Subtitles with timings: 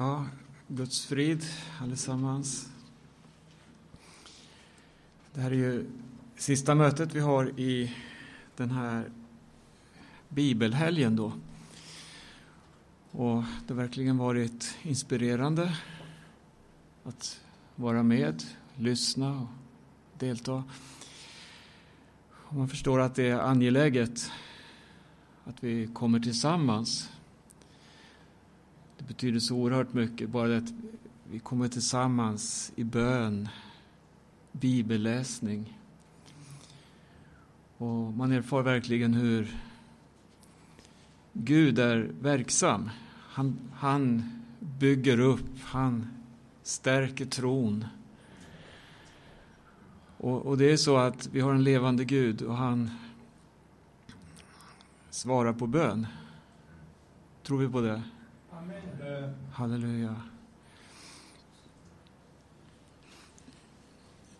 [0.00, 0.26] Ja,
[0.68, 1.44] Guds frid
[1.80, 2.68] allesammans.
[5.34, 5.86] Det här är ju
[6.36, 7.94] sista mötet vi har i
[8.56, 9.10] den här
[10.28, 11.32] bibelhelgen då.
[13.10, 15.76] Och det har verkligen varit inspirerande
[17.04, 17.40] att
[17.76, 18.42] vara med,
[18.76, 19.48] lyssna och
[20.18, 20.64] delta.
[22.32, 24.30] Och man förstår att det är angeläget
[25.44, 27.10] att vi kommer tillsammans
[28.98, 30.72] det betyder så oerhört mycket, bara det att
[31.30, 33.48] vi kommer tillsammans i bön,
[34.52, 35.78] bibelläsning.
[37.76, 39.56] Och man erfar verkligen hur
[41.32, 42.90] Gud är verksam.
[43.28, 46.06] Han, han bygger upp, han
[46.62, 47.84] stärker tron.
[50.16, 52.90] Och, och, det är så att vi har en levande Gud och han
[55.10, 56.06] svarar på bön.
[57.42, 58.02] Tror vi på det?
[59.52, 60.16] Halleluja.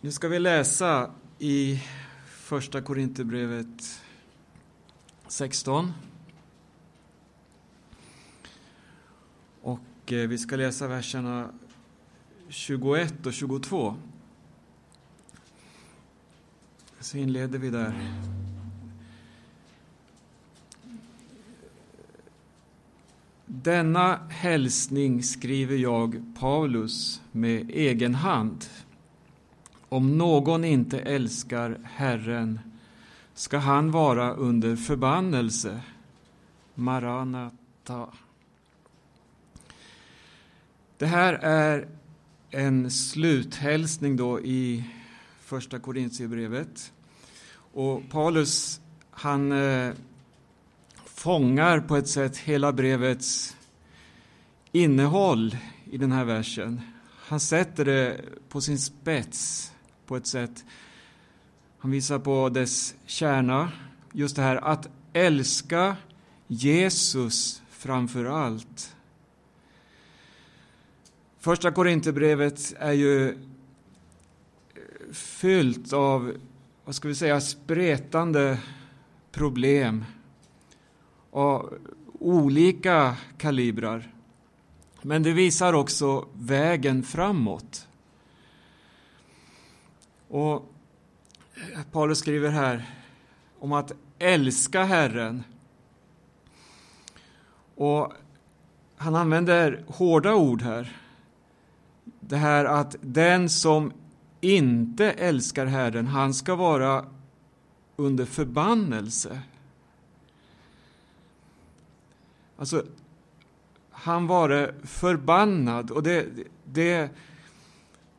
[0.01, 1.83] Nu ska vi läsa i
[2.25, 4.01] Första Korinthierbrevet
[5.27, 5.93] 16.
[9.61, 11.49] Och eh, vi ska läsa verserna
[12.49, 13.95] 21 och 22.
[16.99, 17.93] Så inleder vi där.
[23.51, 28.65] Denna hälsning skriver jag, Paulus, med egen hand.
[29.89, 32.59] Om någon inte älskar Herren
[33.33, 35.81] ska han vara under förbannelse.
[36.75, 38.07] Maranata.
[40.97, 41.87] Det här är
[42.49, 44.83] en sluthälsning då i
[45.39, 46.91] Första Korintierbrevet.
[47.73, 49.93] Och Paulus, han eh,
[51.19, 53.57] fångar på ett sätt hela brevets
[54.71, 55.57] innehåll
[55.91, 56.81] i den här versen.
[57.27, 59.71] Han sätter det på sin spets
[60.05, 60.65] på ett sätt.
[61.79, 63.71] Han visar på dess kärna,
[64.13, 65.95] just det här att älska
[66.47, 68.95] Jesus framför allt.
[71.39, 73.35] Första Korinthierbrevet är ju eh,
[75.11, 76.33] fyllt av,
[76.85, 78.57] vad ska vi säga, spretande
[79.31, 80.05] problem
[81.39, 81.77] av
[82.19, 84.13] olika kalibrar.
[85.01, 87.87] Men det visar också vägen framåt.
[90.27, 90.73] Och
[91.91, 92.85] Paulus skriver här
[93.59, 95.43] om att älska Herren.
[97.75, 98.13] Och
[98.97, 100.97] han använder hårda ord här.
[102.19, 103.93] Det här att den som
[104.41, 107.05] inte älskar Herren, han ska vara
[107.95, 109.41] under förbannelse.
[112.59, 112.83] Alltså,
[113.91, 116.25] han var förbannad och det,
[116.65, 117.09] det,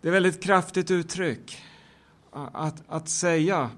[0.01, 1.63] det är väldigt kraftigt uttryck
[2.33, 3.71] att, att säga.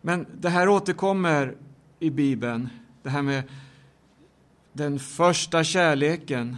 [0.00, 1.56] Men det här återkommer
[1.98, 2.68] i Bibeln,
[3.02, 3.42] det här med
[4.72, 6.56] den första kärleken.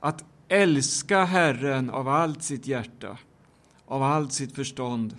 [0.00, 3.18] Att älska Herren av allt sitt hjärta,
[3.86, 5.16] av allt sitt förstånd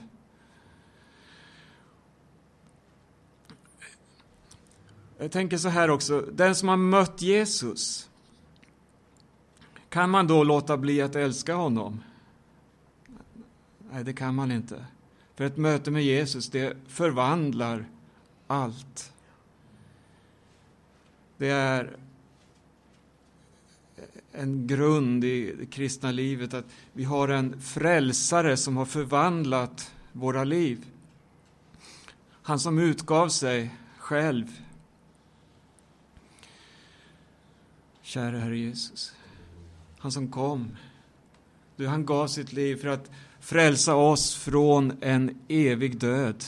[5.22, 8.10] Jag tänker så här också, den som har mött Jesus,
[9.90, 12.04] kan man då låta bli att älska honom?
[13.92, 14.86] Nej, det kan man inte.
[15.36, 17.86] För ett möte med Jesus, det förvandlar
[18.48, 19.14] allt.
[21.38, 21.98] Det är
[24.32, 30.44] en grund i det kristna livet att vi har en frälsare som har förvandlat våra
[30.44, 30.86] liv.
[32.42, 34.48] Han som utgav sig själv
[38.12, 39.14] Kära Herre Jesus,
[39.98, 40.78] han som kom,
[41.76, 46.44] du, han gav sitt liv för att frälsa oss från en evig död,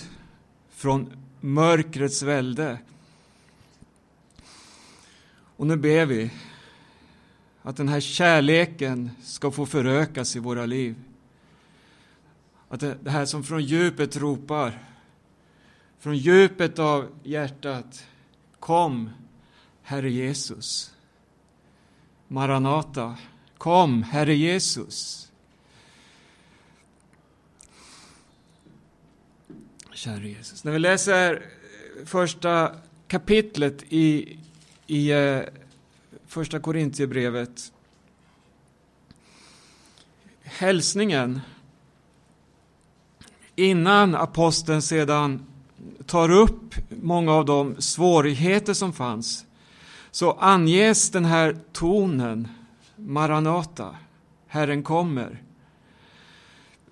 [0.70, 1.10] från
[1.40, 2.78] mörkrets välde.
[5.58, 6.32] Och nu ber vi
[7.62, 10.96] att den här kärleken ska få förökas i våra liv.
[12.70, 14.84] Att det här som från djupet ropar,
[16.00, 18.08] från djupet av hjärtat,
[18.60, 19.10] kom,
[19.82, 20.94] Herre Jesus.
[22.34, 23.16] Maranata,
[23.58, 25.32] kom, Herre Jesus.
[29.92, 30.64] Käre Jesus.
[30.64, 32.76] När vi läser eh, första
[33.08, 34.38] kapitlet i,
[34.88, 35.42] i eh,
[36.28, 37.74] första Korintierbrevet,
[40.44, 41.42] hälsningen,
[43.56, 45.46] innan aposteln sedan
[46.06, 49.46] tar upp många av de svårigheter som fanns
[50.14, 52.48] så anges den här tonen
[52.96, 53.96] Maranata,
[54.48, 55.44] Herren kommer.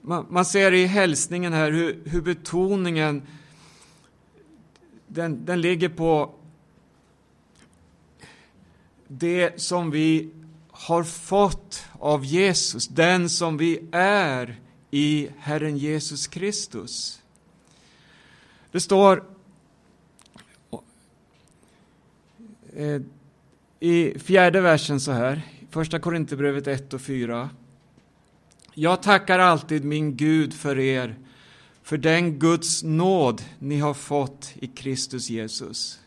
[0.01, 3.21] Man, man ser i hälsningen här hur, hur betoningen
[5.07, 6.33] den, den ligger på
[9.07, 10.29] det som vi
[10.71, 14.59] har fått av Jesus, den som vi är
[14.91, 17.21] i Herren Jesus Kristus.
[18.71, 19.24] Det står
[22.81, 23.01] eh,
[23.79, 27.49] i fjärde versen så här, första Korinthierbrevet 1 och 4.
[28.73, 31.15] Jag tackar alltid min Gud för er,
[31.83, 35.99] för den Guds nåd ni har fått i Kristus Jesus.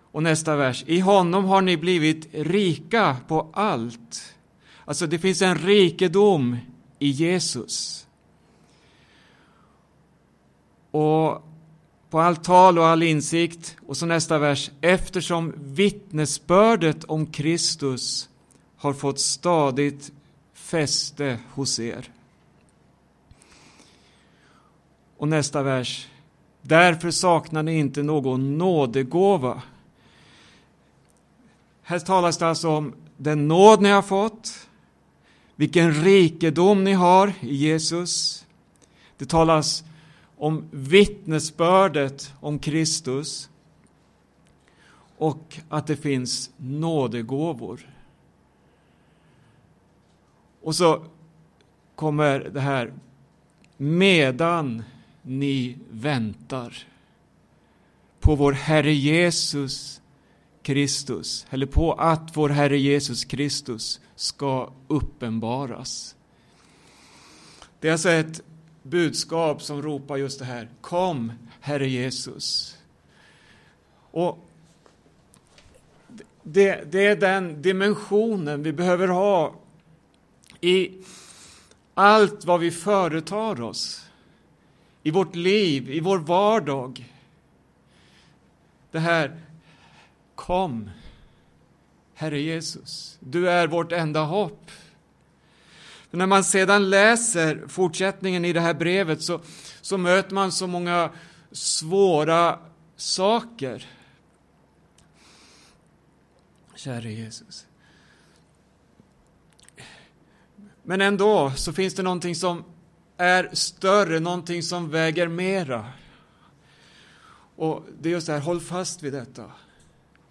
[0.00, 0.84] Och nästa vers.
[0.86, 4.34] I honom har ni blivit rika på allt.
[4.84, 6.56] Alltså det finns en rikedom
[6.98, 8.06] i Jesus.
[10.90, 11.51] Och
[12.12, 13.76] på allt tal och all insikt.
[13.86, 14.70] Och så nästa vers.
[14.80, 18.28] Eftersom vittnesbördet om Kristus
[18.76, 20.12] har fått stadigt
[20.54, 22.10] fäste hos er.
[25.16, 26.08] Och nästa vers.
[26.62, 29.62] Därför saknar ni inte någon nådegåva.
[31.82, 34.68] Här talas det alltså om den nåd ni har fått,
[35.56, 38.44] vilken rikedom ni har i Jesus.
[39.16, 39.84] Det talas
[40.42, 43.50] om vittnesbördet om Kristus
[45.18, 47.94] och att det finns nådegåvor.
[50.62, 51.04] Och så
[51.94, 52.92] kommer det här
[53.76, 54.82] medan
[55.22, 56.86] ni väntar
[58.20, 60.00] på vår Herre Jesus
[60.62, 66.16] Kristus, eller på att vår Herre Jesus Kristus ska uppenbaras.
[67.80, 68.42] Det är alltså ett
[68.82, 70.68] budskap som ropar just det här.
[70.80, 72.78] Kom, Herre Jesus.
[74.10, 74.38] Och
[76.42, 79.54] det, det är den dimensionen vi behöver ha
[80.60, 80.90] i
[81.94, 84.06] allt vad vi företar oss.
[85.02, 87.12] I vårt liv, i vår vardag.
[88.90, 89.40] Det här
[90.34, 90.90] Kom,
[92.14, 94.70] Herre Jesus, du är vårt enda hopp.
[96.14, 99.40] När man sedan läser fortsättningen i det här brevet så,
[99.80, 101.10] så möter man så många
[101.52, 102.58] svåra
[102.96, 103.86] saker.
[106.74, 107.66] Käre Jesus.
[110.82, 112.64] Men ändå så finns det någonting som
[113.16, 115.86] är större, någonting som väger mera.
[117.56, 119.50] Och det är just det här, håll fast vid detta.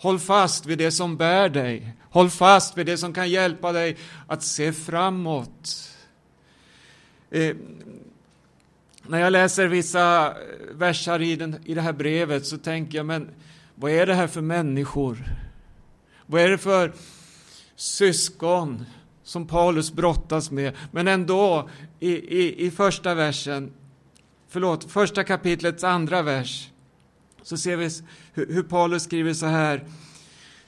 [0.01, 1.93] Håll fast vid det som bär dig.
[2.09, 5.89] Håll fast vid det som kan hjälpa dig att se framåt.
[7.31, 7.55] Eh,
[9.03, 10.33] när jag läser vissa eh,
[10.73, 13.29] versar i, den, i det här brevet så tänker jag, men
[13.75, 15.17] vad är det här för människor?
[16.25, 16.93] Vad är det för
[17.75, 18.85] syskon
[19.23, 20.73] som Paulus brottas med?
[20.91, 21.69] Men ändå,
[21.99, 23.73] i, i, i första versen,
[24.47, 26.70] förlåt, första kapitlets andra vers,
[27.43, 27.89] så ser vi
[28.33, 29.85] hur Paulus skriver så här.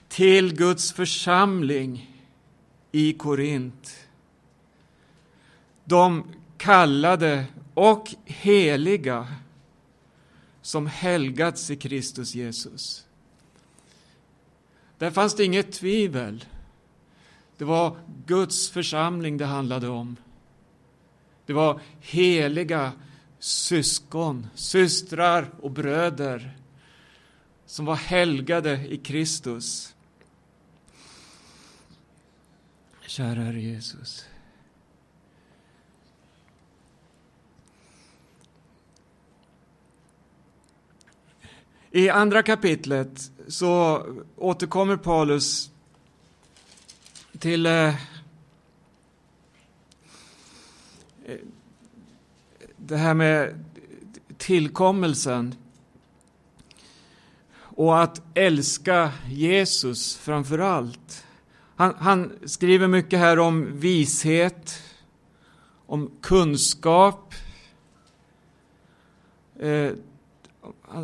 [0.07, 2.19] Till Guds församling
[2.91, 4.07] i Korint.
[5.83, 6.23] De
[6.57, 9.27] kallade och heliga
[10.61, 13.05] som helgats i Kristus Jesus.
[14.97, 16.45] Där fanns det inget tvivel.
[17.57, 20.15] Det var Guds församling det handlade om.
[21.45, 22.91] Det var heliga
[23.39, 26.57] syskon, systrar och bröder
[27.65, 29.95] som var helgade i Kristus.
[33.01, 34.25] Kära Herre Jesus.
[41.91, 44.03] I andra kapitlet så
[44.35, 45.71] återkommer Paulus
[47.39, 47.95] till eh, eh
[52.77, 53.65] det här med
[54.37, 55.55] tillkommelsen
[57.75, 61.25] och att älska Jesus framför allt.
[61.75, 64.83] Han, han, skriver mycket här om vishet,
[65.85, 67.33] om kunskap.
[69.59, 69.91] Eh,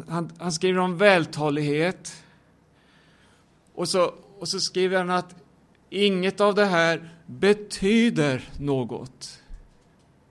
[0.08, 2.24] han, han, skriver om vältalighet.
[3.74, 5.36] Och så, och så skriver han att
[5.90, 9.40] inget av det här betyder något.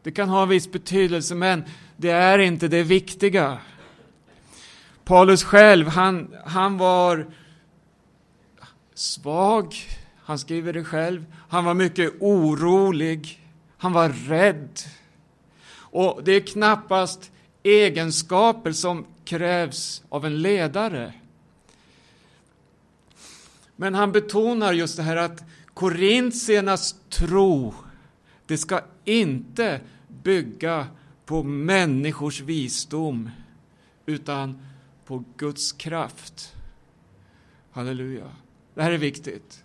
[0.02, 1.64] Det kan ha en viss betydelse, men
[1.96, 3.58] det är inte det viktiga.
[5.08, 7.26] Paulus själv, han, han var
[8.94, 9.74] svag,
[10.16, 11.24] han skriver det själv.
[11.48, 13.48] Han var mycket orolig,
[13.78, 14.80] han var rädd.
[15.70, 17.30] Och det är knappast
[17.62, 21.12] egenskaper som krävs av en ledare.
[23.76, 27.74] Men han betonar just det här att Korintiernas tro,
[28.46, 29.80] det ska inte
[30.22, 30.86] bygga
[31.26, 33.30] på människors visdom,
[34.06, 34.67] utan
[35.08, 36.54] på Guds kraft.
[37.70, 38.30] Halleluja.
[38.74, 39.64] Det här är viktigt.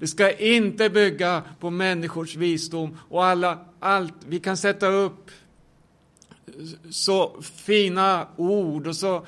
[0.00, 4.14] Det ska inte bygga på människors visdom och alla, allt.
[4.26, 5.30] Vi kan sätta upp
[6.90, 9.26] så fina ord och så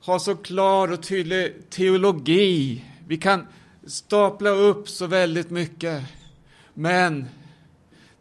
[0.00, 2.84] ha så klar och tydlig teologi.
[3.06, 3.46] Vi kan
[3.86, 6.02] stapla upp så väldigt mycket.
[6.74, 7.26] Men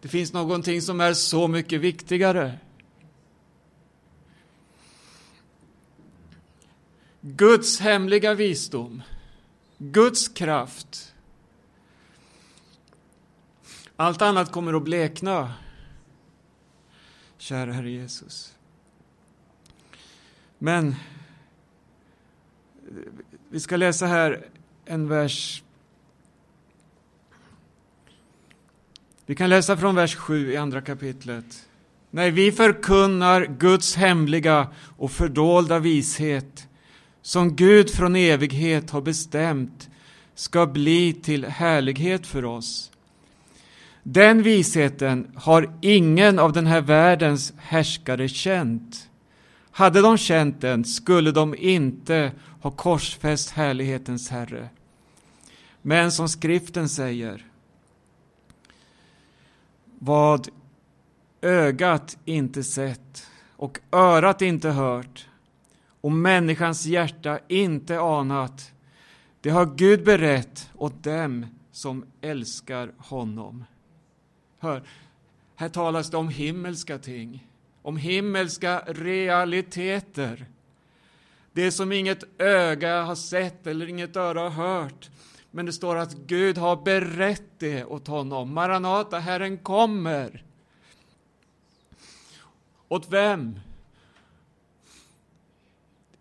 [0.01, 2.53] det finns någonting som är så mycket viktigare.
[7.22, 9.01] Guds hemliga visdom,
[9.78, 11.13] Guds kraft.
[13.96, 15.54] Allt annat kommer att blekna.
[17.38, 18.56] Kära Herre Jesus.
[20.58, 20.96] Men
[23.50, 24.48] vi ska läsa här
[24.86, 25.63] en vers.
[29.25, 31.68] Vi kan läsa från vers 7 i andra kapitlet.
[32.10, 36.68] Nej, vi förkunnar Guds hemliga och fördolda vishet
[37.22, 39.90] som Gud från evighet har bestämt
[40.36, 42.92] ska bli till härlighet för oss.
[44.04, 49.10] Den visheten har ingen av den här världens härskare känt.
[49.72, 54.70] Hade de känt den skulle de inte ha korsfäst härlighetens Herre.
[55.82, 57.46] Men som skriften säger,
[60.00, 60.48] vad
[61.42, 65.28] ögat inte sett och örat inte hört
[66.01, 68.74] och människans hjärta inte anat,
[69.41, 73.65] det har Gud berett åt dem som älskar honom.
[74.60, 74.84] Hör,
[75.55, 77.48] här talas det om himmelska ting,
[77.81, 80.46] om himmelska realiteter.
[81.53, 85.10] Det som inget öga har sett eller inget öra har hört.
[85.51, 88.53] Men det står att Gud har berett det åt honom.
[88.53, 90.43] Maranata, Herren kommer.
[92.88, 93.60] Åt vem?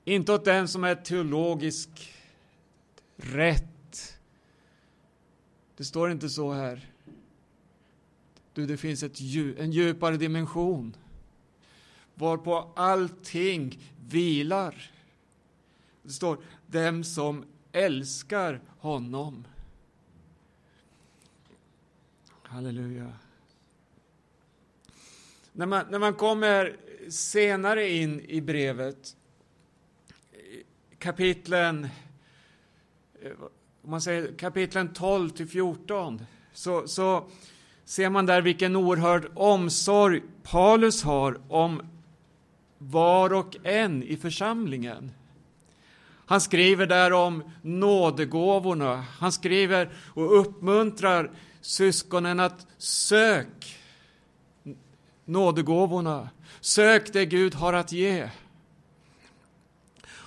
[0.04, 2.14] Inte åt den som är teologisk
[3.16, 4.18] rätt.
[5.76, 6.90] Det står inte så här.
[8.52, 9.20] Du, det finns ett,
[9.58, 10.96] en djupare dimension
[12.20, 13.78] varpå allting
[14.08, 14.90] vilar.
[16.02, 19.44] Det står dem som älskar honom.
[22.42, 23.12] Halleluja.
[25.52, 26.76] När man, när man kommer
[27.08, 29.16] senare in i brevet,
[31.00, 31.88] kapitlen,
[33.22, 33.32] eh,
[33.82, 37.24] om man säger kapitlen 12 till 14, så, så
[37.84, 41.82] ser man där vilken oerhörd omsorg Paulus har om
[42.78, 45.12] var och en i församlingen.
[46.26, 49.04] Han skriver där om nådegåvorna.
[49.18, 51.30] Han skriver och uppmuntrar
[51.60, 53.78] syskonen att sök
[55.24, 56.28] nådegåvorna.
[56.60, 58.28] Sök det Gud har att ge.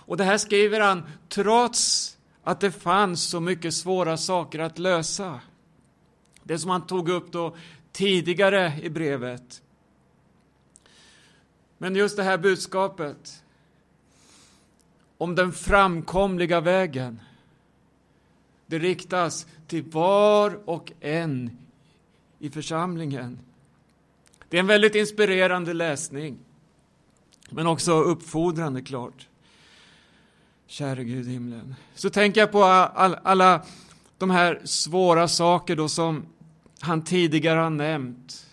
[0.05, 5.39] Och det här skriver han trots att det fanns så mycket svåra saker att lösa.
[6.43, 7.55] Det som han tog upp då
[7.91, 9.61] tidigare i brevet.
[11.77, 13.43] Men just det här budskapet
[15.17, 17.19] om den framkomliga vägen.
[18.65, 21.57] Det riktas till var och en
[22.39, 23.39] i församlingen.
[24.49, 26.37] Det är en väldigt inspirerande läsning,
[27.49, 29.27] men också uppfordrande klart.
[30.67, 31.75] Käre Gud i himlen.
[31.95, 33.65] Så tänker jag på all, alla
[34.17, 36.25] de här svåra saker då som
[36.79, 38.45] han tidigare har nämnt.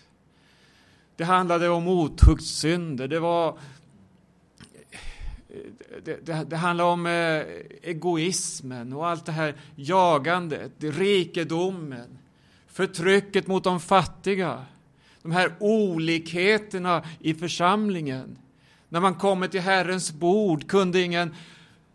[1.15, 3.57] Det handlade om otuktssynder, det var
[6.03, 7.43] det, det, det, handlar om eh,
[7.81, 12.17] egoismen och allt det här jagandet, rikedomen,
[12.67, 14.65] förtrycket mot de fattiga,
[15.21, 18.37] de här olikheterna i församlingen.
[18.89, 21.35] När man kommer till Herrens bord kunde ingen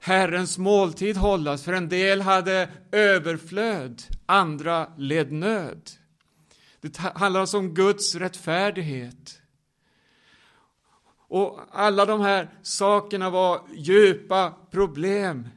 [0.06, 5.90] Herrens måltid hållas, för en del hade överflöd, andra led nöd.
[6.80, 9.42] Det handlar alltså om Guds rättfärdighet.
[11.28, 15.48] Och alla de här sakerna var djupa problem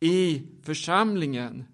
[0.00, 1.64] i församlingen.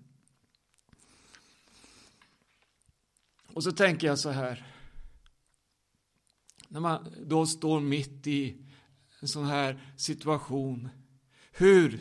[3.52, 4.66] Och så tänker jag så här.
[6.68, 8.56] När man då står mitt i
[9.20, 10.88] en sån här situation.
[11.58, 12.00] Hur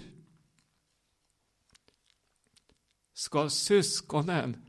[3.14, 4.66] ska syskonen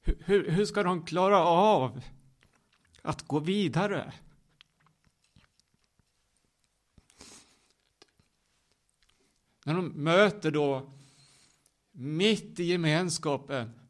[0.00, 2.04] hur, hur ska de klara av
[3.02, 4.12] att gå vidare?
[9.64, 10.92] När de möter då,
[11.90, 13.80] mitt i gemenskapen,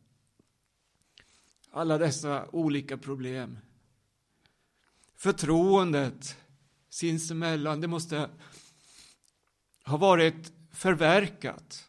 [1.70, 3.58] alla dessa olika problem.
[5.18, 6.36] Förtroendet
[6.88, 8.30] sinsemellan, det måste
[9.84, 11.88] ha varit förverkat.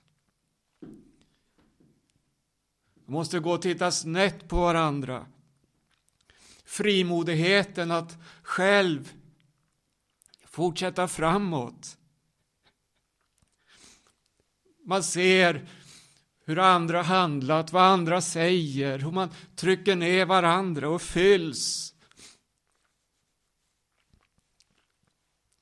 [3.05, 5.25] De måste gå och titta snett på varandra.
[6.65, 9.13] Frimodigheten att själv
[10.45, 11.97] fortsätta framåt.
[14.85, 15.67] Man ser
[16.45, 21.93] hur andra handlat, vad andra säger, hur man trycker ner varandra och fylls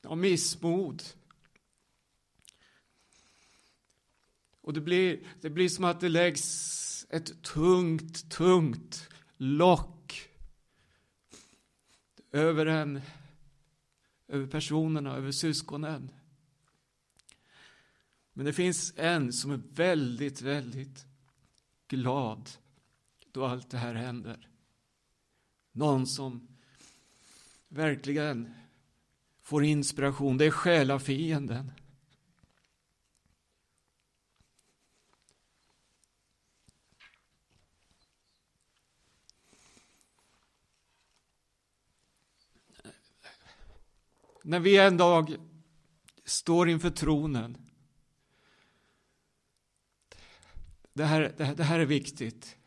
[0.08, 1.04] av missmod.
[4.62, 10.30] Och det blir, det blir som att det läggs ett tungt, tungt lock
[12.32, 13.02] över en,
[14.28, 16.12] över personerna, över syskonen.
[18.34, 21.06] Men det finns en som är väldigt, väldigt
[21.88, 22.50] glad
[23.32, 24.50] då allt det här händer.
[25.72, 26.48] Någon som
[27.68, 28.54] verkligen
[29.48, 30.38] får inspiration.
[30.38, 31.72] Det är själafienden.
[44.44, 45.36] När vi en dag
[46.26, 47.58] står inför tronen
[50.94, 52.58] Det här, det, här, det här är viktigt.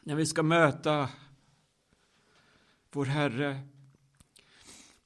[0.00, 1.10] När vi ska möta
[2.90, 3.68] vår Herre,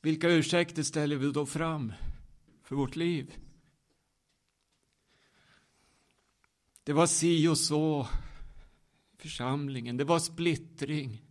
[0.03, 1.93] vilka ursäkter ställer vi då fram
[2.63, 3.35] för vårt liv?
[6.85, 8.09] Det var si och så
[9.13, 11.23] i församlingen, det var splittring.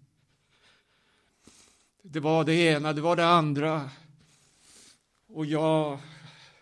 [2.01, 3.89] Det var det ena, det var det andra.
[5.27, 5.99] Och jag,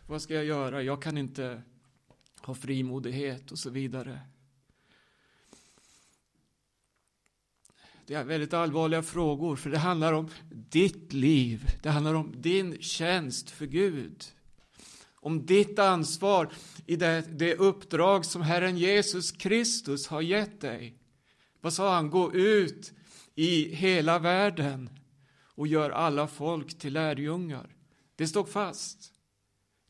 [0.08, 0.84] vad ska jag göra?
[0.84, 1.62] Jag kan inte
[2.42, 4.20] ha frimodighet och så vidare.
[8.10, 11.72] Det är väldigt allvarliga frågor, för det handlar om ditt liv.
[11.82, 14.26] Det handlar om din tjänst för Gud.
[15.14, 16.50] Om ditt ansvar
[16.86, 20.98] i det, det uppdrag som Herren Jesus Kristus har gett dig.
[21.62, 22.10] Vad sa han?
[22.10, 22.94] Gå ut
[23.36, 24.90] i hela världen
[25.56, 27.76] och gör alla folk till lärjungar.
[28.16, 29.14] Det står fast.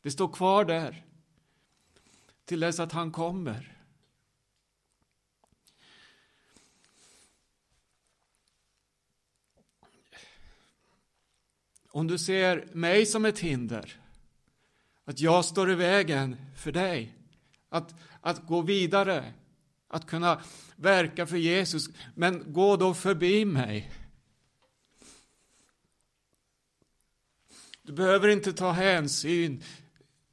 [0.02, 1.04] Det står kvar där
[2.44, 3.79] till dess att han kommer.
[11.92, 14.00] Om du ser mig som ett hinder,
[15.04, 17.14] att jag står i vägen för dig,
[17.68, 19.32] att, att gå vidare,
[19.88, 20.40] att kunna
[20.76, 23.92] verka för Jesus, men gå då förbi mig.
[27.82, 29.62] Du behöver inte ta hänsyn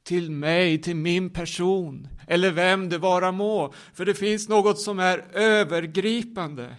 [0.02, 3.72] till mig, till min person, eller vem det vara må.
[3.94, 6.76] För det finns något som är övergripande.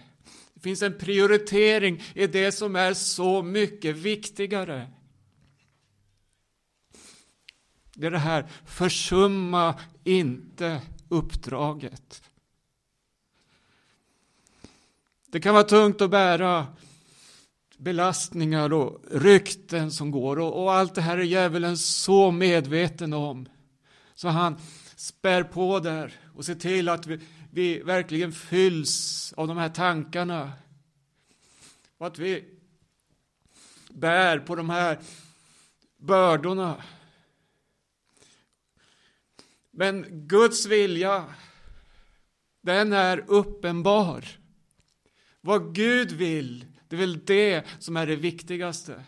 [0.60, 4.88] Det finns en prioritering i det som är så mycket viktigare.
[7.94, 12.22] Det är det här, försumma inte uppdraget.
[15.26, 16.66] Det kan vara tungt att bära
[17.78, 23.48] belastningar och rykten som går och, och allt det här är djävulen så medveten om.
[24.14, 24.56] Så han
[24.96, 30.52] spär på där och ser till att vi, vi verkligen fylls av de här tankarna.
[31.98, 32.44] Och att vi
[33.88, 34.98] bär på de här
[35.96, 36.82] bördorna.
[39.70, 41.34] Men Guds vilja,
[42.60, 44.24] den är uppenbar.
[45.40, 49.04] Vad Gud vill det är väl det som är det viktigaste.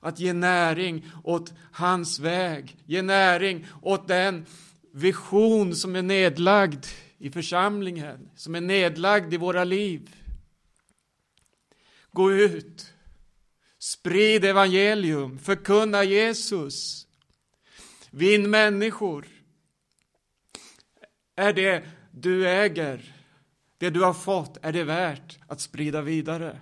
[0.00, 4.46] Att ge näring åt hans väg, ge näring åt den
[4.92, 6.86] vision som är nedlagd
[7.20, 10.16] i församlingen, som är nedlagd i våra liv.
[12.12, 12.94] Gå ut,
[13.78, 17.06] sprid evangelium, förkunna Jesus,
[18.10, 19.26] vinn människor.
[21.34, 23.16] Är det du äger,
[23.78, 26.60] det du har fått, är det värt att sprida vidare?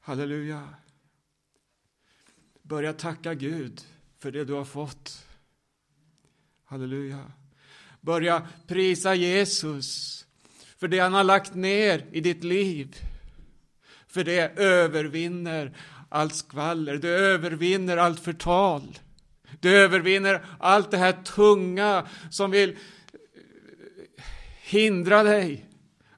[0.00, 0.74] Halleluja.
[2.62, 3.84] Börja tacka Gud
[4.18, 5.26] för det du har fått.
[6.64, 7.32] Halleluja.
[8.04, 10.20] Börja prisa Jesus
[10.78, 12.96] för det han har lagt ner i ditt liv.
[14.08, 15.76] För det övervinner
[16.08, 18.98] allt skvaller, det övervinner allt förtal.
[19.60, 22.76] Det övervinner allt det här tunga som vill
[24.62, 25.66] hindra dig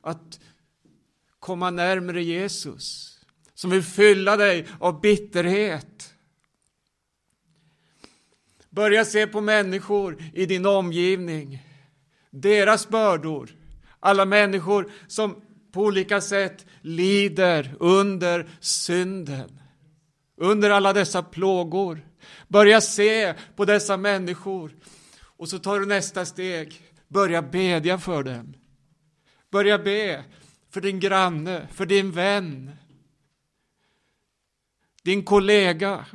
[0.01, 0.41] att
[1.39, 3.17] komma närmare Jesus
[3.55, 6.15] som vill fylla dig av bitterhet.
[8.71, 11.66] Börja se på människor i din omgivning,
[12.41, 13.51] deras bördor,
[14.01, 19.61] alla människor som på olika sätt lider under synden,
[20.37, 22.01] under alla dessa plågor.
[22.49, 24.77] Börja se på dessa människor
[25.21, 26.83] och så tar du nästa steg.
[27.09, 28.55] Börja bedja för dem.
[29.51, 30.25] Börja be
[30.71, 32.71] för din granne, för din vän,
[35.03, 36.07] din kollega.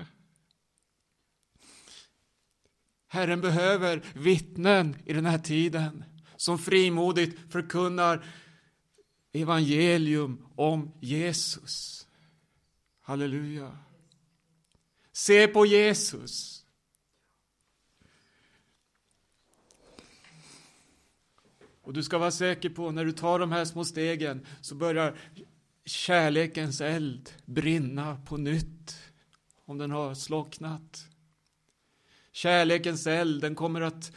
[3.08, 6.04] Herren behöver vittnen i den här tiden
[6.42, 8.26] som frimodigt förkunnar
[9.32, 12.08] evangelium om Jesus.
[13.02, 13.78] Halleluja.
[15.12, 16.66] Se på Jesus.
[21.82, 25.18] Och du ska vara säker på när du tar de här små stegen så börjar
[25.86, 28.98] kärlekens eld brinna på nytt
[29.66, 31.08] om den har slocknat.
[32.32, 34.12] Kärlekens eld, den kommer att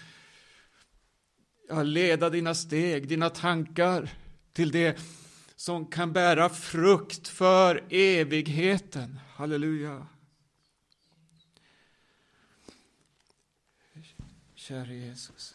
[1.69, 4.11] ja, leda dina steg, dina tankar
[4.53, 4.99] till det
[5.57, 9.21] som kan bära frukt för evigheten.
[9.35, 10.07] Halleluja.
[14.55, 15.55] Käre Jesus.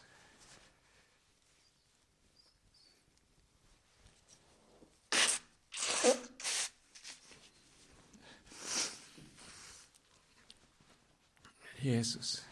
[11.82, 12.49] Jesus.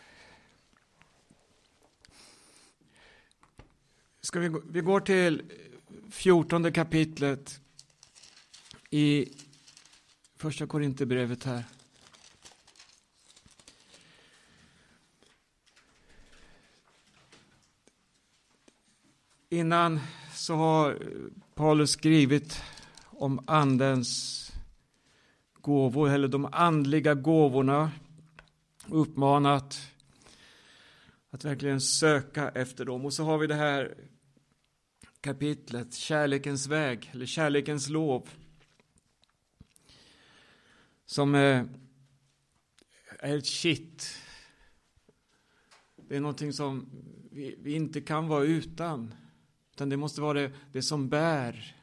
[4.28, 5.44] Ska vi, vi går till
[6.12, 7.62] fjortonde kapitlet
[8.90, 9.32] i
[10.36, 11.64] första Korinthierbrevet här.
[19.50, 20.00] Innan
[20.34, 20.98] så har
[21.56, 22.62] Paulus skrivit
[23.06, 24.52] om andens
[25.54, 27.92] gåvor, eller de andliga gåvorna,
[28.88, 29.80] uppmanat
[31.30, 33.06] att verkligen söka efter dem.
[33.06, 33.96] Och så har vi det här
[35.22, 38.30] kapitlet, kärlekens väg, eller kärlekens lov.
[41.06, 41.64] Som eh,
[43.20, 44.18] är ett kitt.
[45.96, 46.90] Det är någonting som
[47.32, 49.14] vi, vi inte kan vara utan.
[49.72, 51.76] Utan det måste vara det, det som bär.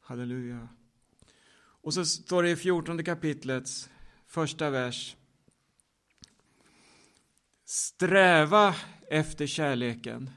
[0.00, 0.68] Halleluja.
[1.58, 3.90] Och så står det i fjortonde kapitlets
[4.26, 5.16] första vers.
[7.64, 8.74] Sträva
[9.10, 10.30] efter kärleken.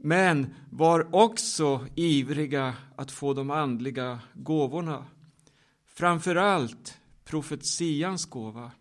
[0.00, 5.06] Men var också ivriga att få de andliga gåvorna.
[5.84, 8.72] Framför allt profetians gåva.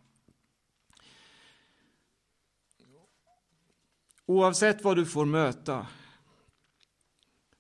[4.25, 5.87] Oavsett vad du får möta.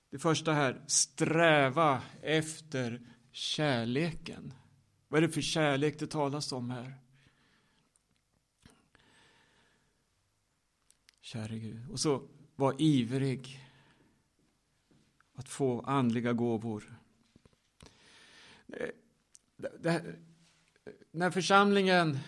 [0.09, 4.53] Det första här, sträva efter kärleken.
[5.07, 6.93] Vad är det för kärlek det talas om här?
[11.21, 11.89] Käre Gud.
[11.91, 13.59] Och så var ivrig
[15.33, 16.99] att få andliga gåvor.
[18.67, 20.01] Eh,
[21.11, 22.19] När församlingen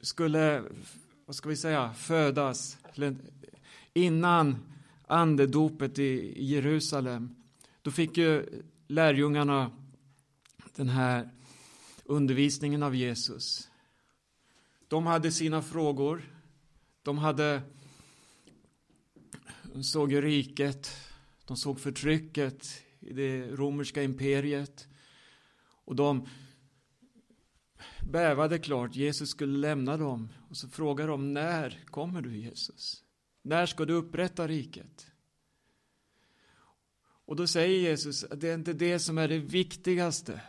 [0.00, 0.64] skulle,
[1.26, 2.78] vad ska vi säga, födas,
[3.92, 4.56] innan
[5.06, 7.34] andedopet i Jerusalem,
[7.82, 9.70] då fick ju lärjungarna
[10.74, 11.30] den här
[12.04, 13.70] undervisningen av Jesus.
[14.88, 16.22] De hade sina frågor.
[17.02, 17.62] De hade
[19.74, 20.90] de såg ju riket,
[21.44, 24.88] de såg förtrycket i det romerska imperiet.
[25.84, 26.28] Och de
[28.00, 30.28] bävade klart, Jesus skulle lämna dem.
[30.48, 33.04] Och så frågar de, när kommer du Jesus?
[33.42, 35.06] När ska du upprätta riket?
[37.26, 40.40] Och då säger Jesus att det är inte det som är det viktigaste.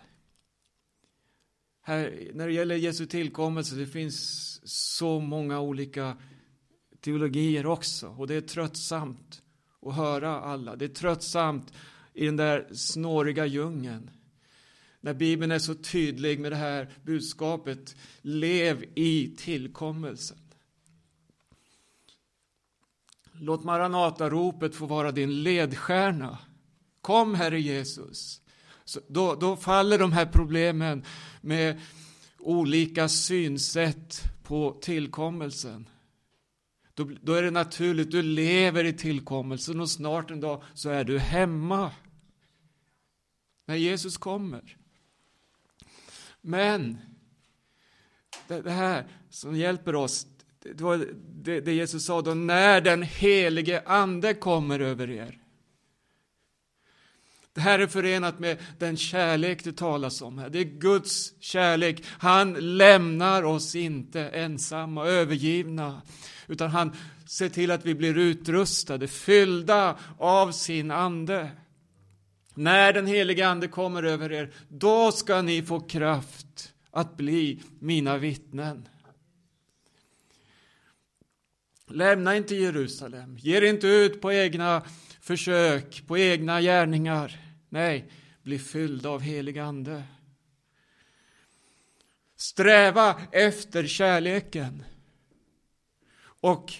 [1.88, 6.17] Här, när det gäller Jesu tillkommelse, det finns så många olika
[7.00, 8.08] teologier också.
[8.08, 9.41] Och det är tröttsamt
[9.82, 10.76] att höra alla.
[10.76, 11.74] Det är tröttsamt
[12.13, 14.10] i den där snåriga djungeln.
[15.00, 17.95] När Bibeln är så tydlig med det här budskapet.
[18.21, 20.38] Lev i tillkommelsen.
[23.32, 26.38] Låt Maranata-ropet få vara din ledstjärna.
[27.02, 28.41] Kom, Herre Jesus.
[28.86, 31.04] Så då, då faller de här problemen
[31.41, 31.82] med
[32.39, 35.89] olika synsätt på tillkommelsen.
[36.93, 41.04] Då, då, är det naturligt, du lever i tillkommelsen och snart en dag så är
[41.04, 41.91] du hemma.
[43.65, 44.78] När Jesus kommer.
[46.41, 46.98] Men
[48.48, 50.28] det, det här som hjälper oss,
[50.60, 51.08] det var
[51.43, 55.44] det, det Jesus sa då, när den helige ande kommer över er.
[57.56, 60.50] Det här är förenat med den kärlek det talas om här.
[60.50, 62.04] Det är Guds kärlek.
[62.08, 66.02] Han lämnar oss inte ensamma och övergivna,
[66.48, 71.50] utan han ser till att vi blir utrustade, fyllda av sin ande.
[72.54, 78.18] När den helige Ande kommer över er, då ska ni få kraft att bli mina
[78.18, 78.88] vittnen.
[81.88, 84.82] Lämna inte Jerusalem, ge er inte ut på egna
[85.22, 87.44] försök, på egna gärningar.
[87.69, 88.12] Nej,
[88.43, 90.04] bli fylld av helig Ande.
[92.36, 94.84] Sträva efter kärleken.
[96.23, 96.73] Och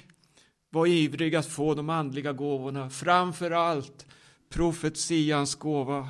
[0.70, 4.06] var ivrig att få de andliga gåvorna, framför allt
[4.50, 6.10] profetians gåva.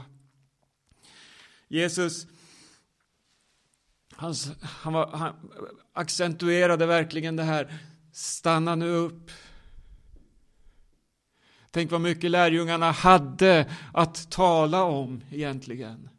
[1.68, 2.28] Jesus
[4.16, 5.34] han, han, var, han
[5.94, 7.74] accentuerade verkligen det här,
[8.12, 9.32] stanna nu upp.
[11.76, 16.10] Tänk vad mycket lärjungarna hade att tala om egentligen.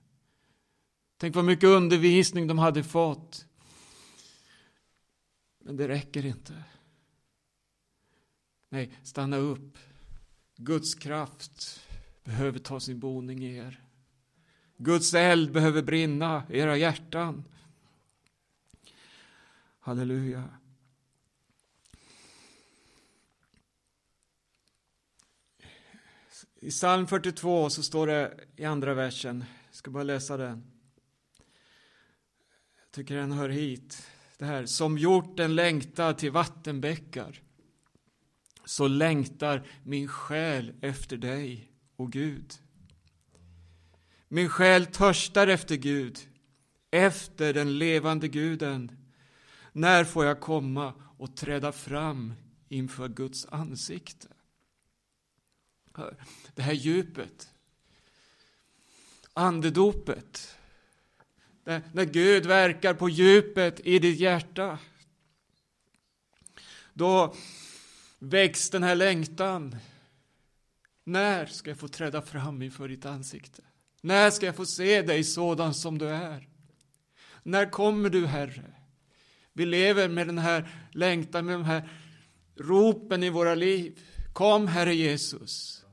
[1.16, 3.46] Tänk vad mycket undervisning de hade fått.
[5.58, 6.64] Men det räcker inte.
[8.68, 9.78] Nej, stanna upp.
[10.56, 11.80] Guds kraft
[12.24, 13.84] behöver ta sin boning i er.
[14.76, 17.44] Guds eld behöver brinna i era hjärtan.
[19.80, 20.48] Halleluja.
[26.66, 30.64] I psalm 42 så står det i andra versen, jag ska bara läsa den.
[32.80, 34.06] Jag tycker den hör hit.
[34.38, 37.42] Det här, som hjorten längtar till vattenbäckar
[38.64, 42.54] så längtar min själ efter dig, o Gud.
[44.28, 46.18] Min själ törstar efter Gud,
[46.90, 48.92] efter den levande guden.
[49.72, 52.34] När får jag komma och träda fram
[52.68, 54.28] inför Guds ansikte?
[56.54, 57.48] Det här djupet,
[59.32, 60.56] andedopet,
[61.64, 64.78] när Gud verkar på djupet i ditt hjärta.
[66.92, 67.34] Då
[68.18, 69.76] väcks den här längtan.
[71.04, 73.62] När ska jag få träda fram inför ditt ansikte?
[74.00, 76.48] När ska jag få se dig sådan som du är?
[77.42, 78.74] När kommer du, Herre?
[79.52, 81.88] Vi lever med den här längtan, med de här
[82.56, 84.00] ropen i våra liv.
[84.32, 85.84] Kom, Herre Jesus.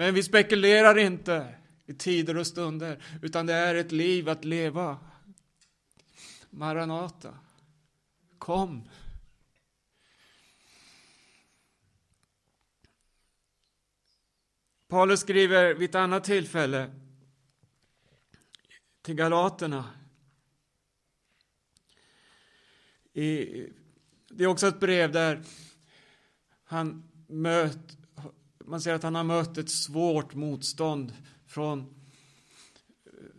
[0.00, 1.54] Men vi spekulerar inte
[1.86, 4.98] i tider och stunder, utan det är ett liv att leva.
[6.50, 7.38] Maranata,
[8.38, 8.88] kom.
[14.88, 16.90] Paulus skriver vid ett annat tillfälle
[19.02, 19.90] till Galaterna.
[23.12, 23.46] I,
[24.28, 25.42] det är också ett brev där
[26.64, 27.99] han möt,
[28.70, 31.12] man ser att han har mött ett svårt motstånd
[31.46, 31.86] från eh,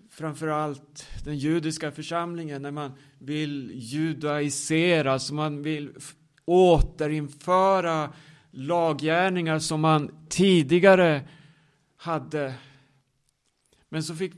[0.10, 5.92] framförallt den judiska församlingen när man vill judaisera, så man vill
[6.46, 8.14] återinföra
[8.52, 11.22] laggärningar som man tidigare
[11.98, 12.54] hade.
[13.90, 14.34] Men så fick,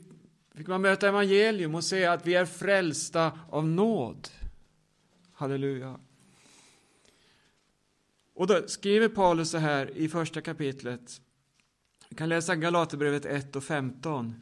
[0.54, 4.28] fick man möta evangelium och se att vi är frälsta av nåd.
[5.32, 5.98] Halleluja.
[8.34, 11.20] Och då skriver Paulus så här i första kapitlet.
[12.08, 14.34] Vi kan läsa Galaterbrevet 1 och 15.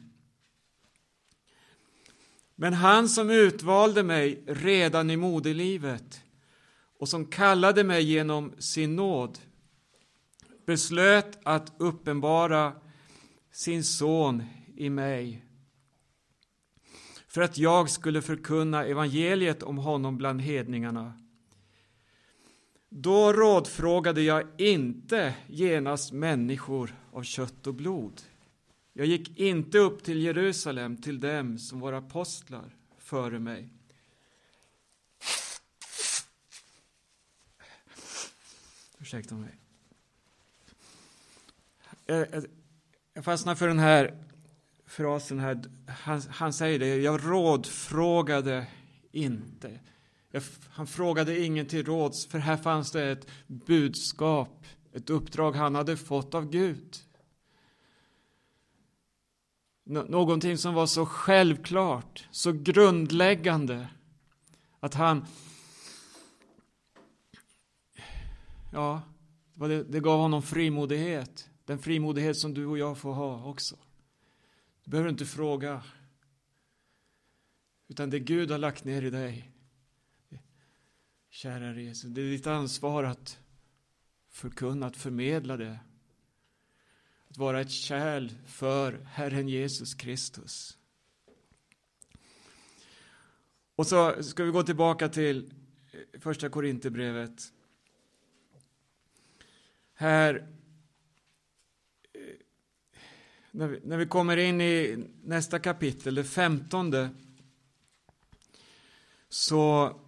[2.55, 6.21] Men han som utvalde mig redan i moderlivet
[6.99, 9.39] och som kallade mig genom sin nåd
[10.65, 12.73] beslöt att uppenbara
[13.51, 14.43] sin son
[14.75, 15.45] i mig
[17.27, 21.22] för att jag skulle förkunna evangeliet om honom bland hedningarna.
[22.95, 28.21] Då rådfrågade jag inte genast människor av kött och blod.
[28.93, 33.69] Jag gick inte upp till Jerusalem till dem som var apostlar före mig.
[38.99, 39.59] Ursäkta mig.
[43.13, 44.23] Jag fastnar för den här
[44.85, 45.61] frasen här.
[45.87, 48.67] Han, han säger det, jag rådfrågade
[49.11, 49.79] inte.
[50.69, 55.97] Han frågade ingen till råds, för här fanns det ett budskap, ett uppdrag han hade
[55.97, 56.97] fått av Gud.
[59.85, 63.87] Någonting som var så självklart, så grundläggande,
[64.79, 65.25] att han...
[68.71, 69.01] Ja,
[69.87, 71.49] det gav honom frimodighet.
[71.65, 73.75] Den frimodighet som du och jag får ha också.
[74.83, 75.83] Du behöver inte fråga.
[77.87, 79.52] Utan det Gud har lagt ner i dig.
[81.35, 83.39] Kära Jesus, det är ditt ansvar att
[84.29, 85.79] förkunna, att förmedla det.
[87.27, 90.77] att vara ett kärl för Herren Jesus Kristus.
[93.75, 95.53] Och så ska vi gå tillbaka till
[96.19, 97.53] första Korinthierbrevet.
[99.93, 100.47] Här,
[103.51, 107.09] när vi, när vi kommer in i nästa kapitel, det femtonde,
[109.29, 109.99] så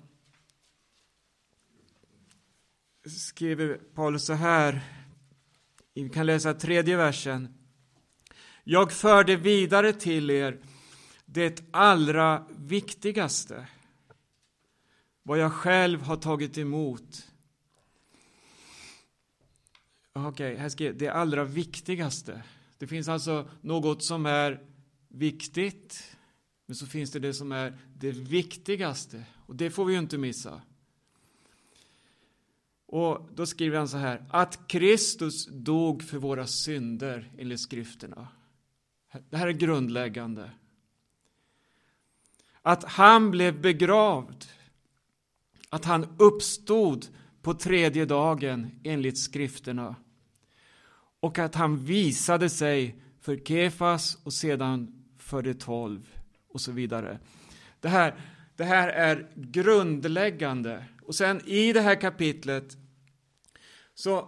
[3.05, 4.81] skriver Paulus så här,
[5.93, 7.53] vi kan läsa tredje versen.
[8.63, 10.59] Jag förde vidare till er
[11.25, 13.67] det allra viktigaste,
[15.23, 17.31] vad jag själv har tagit emot.
[20.13, 22.43] Okej, okay, här skriver det allra viktigaste.
[22.77, 24.63] Det finns alltså något som är
[25.07, 26.17] viktigt,
[26.65, 29.23] men så finns det det som är det viktigaste.
[29.45, 30.61] Och det får vi ju inte missa.
[32.87, 38.27] Och då skriver han så här, att Kristus dog för våra synder enligt skrifterna.
[39.29, 40.51] Det här är grundläggande.
[42.61, 44.45] Att han blev begravd.
[45.69, 47.05] Att han uppstod
[47.41, 49.95] på tredje dagen enligt skrifterna.
[51.19, 56.07] Och att han visade sig för Kefas och sedan för de tolv
[56.47, 57.19] och så vidare.
[57.79, 58.15] Det här,
[58.55, 60.85] det här är grundläggande.
[61.01, 62.77] Och sen i det här kapitlet
[63.95, 64.27] så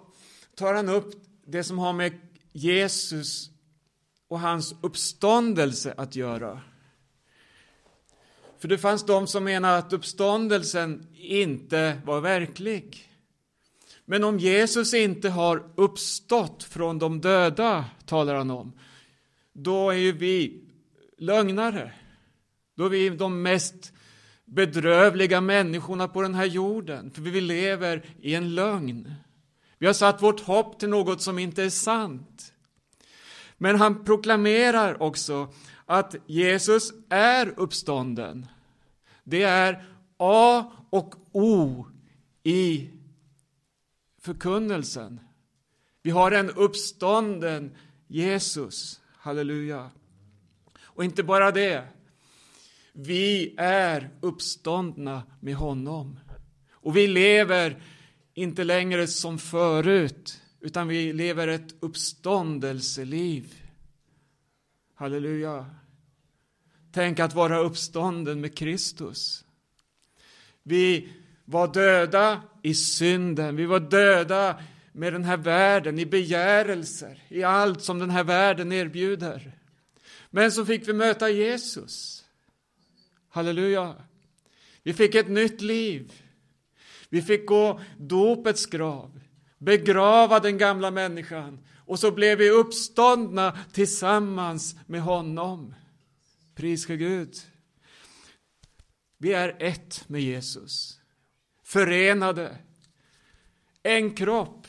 [0.55, 1.13] tar han upp
[1.45, 2.13] det som har med
[2.51, 3.49] Jesus
[4.27, 6.61] och hans uppståndelse att göra.
[8.59, 13.11] För det fanns de som menade att uppståndelsen inte var verklig.
[14.05, 18.79] Men om Jesus inte har uppstått från de döda, talar han om,
[19.53, 20.61] då är ju vi
[21.17, 21.93] lögnare.
[22.75, 23.93] Då är vi de mest
[24.47, 29.13] bedrövliga människorna på den här jorden, för vi lever i en lögn.
[29.77, 32.53] Vi har satt vårt hopp till något som inte är sant.
[33.57, 35.53] Men han proklamerar också
[35.85, 38.45] att Jesus är uppstånden.
[39.23, 39.85] Det är
[40.17, 41.85] A och O
[42.43, 42.89] i
[44.21, 45.19] förkunnelsen.
[46.01, 47.75] Vi har en uppstånden
[48.07, 49.01] Jesus.
[49.17, 49.89] Halleluja.
[50.81, 51.87] Och inte bara det.
[52.99, 56.19] Vi är uppståndna med honom.
[56.71, 57.81] Och vi lever
[58.33, 63.53] inte längre som förut, utan vi lever ett uppståndelseliv.
[64.95, 65.65] Halleluja.
[66.91, 69.45] Tänk att vara uppstånden med Kristus.
[70.63, 71.13] Vi
[71.45, 77.83] var döda i synden, vi var döda med den här världen, i begärelser, i allt
[77.83, 79.59] som den här världen erbjuder.
[80.29, 82.23] Men så fick vi möta Jesus.
[83.37, 83.95] Halleluja.
[84.83, 86.13] Vi fick ett nytt liv.
[87.09, 89.19] Vi fick gå dopets grav,
[89.57, 95.75] begrava den gamla människan och så blev vi uppståndna tillsammans med honom.
[96.55, 97.35] Pris för Gud.
[99.17, 100.99] Vi är ett med Jesus,
[101.63, 102.57] förenade,
[103.83, 104.67] en kropp.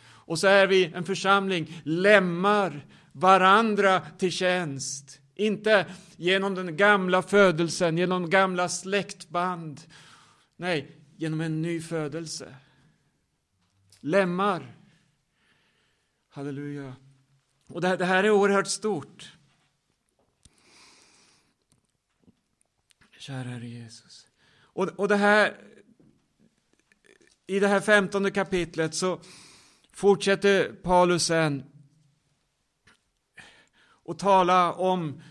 [0.00, 5.20] Och så är vi en församling, lämmar varandra till tjänst.
[5.40, 9.80] Inte genom den gamla födelsen, genom gamla släktband.
[10.56, 12.54] Nej, genom en ny födelse.
[14.00, 14.76] Lemmar.
[16.28, 16.96] Halleluja.
[17.68, 19.32] Och det, det här är oerhört stort.
[23.18, 24.26] Kära Herre Jesus.
[24.58, 25.56] Och, och det här,
[27.46, 29.20] i det här femtonde kapitlet så
[29.92, 31.64] fortsätter Paulus sen
[34.08, 35.22] och tala om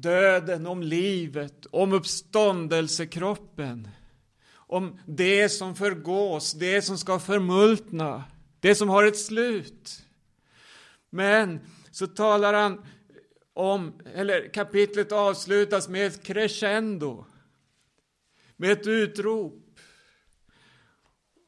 [0.00, 3.88] döden, om livet, om uppståndelsekroppen
[4.70, 8.24] om det som förgås, det som ska förmultna,
[8.60, 10.02] det som har ett slut.
[11.10, 12.86] Men så talar han
[13.52, 17.24] om, eller kapitlet avslutas med ett crescendo,
[18.56, 19.80] med ett utrop.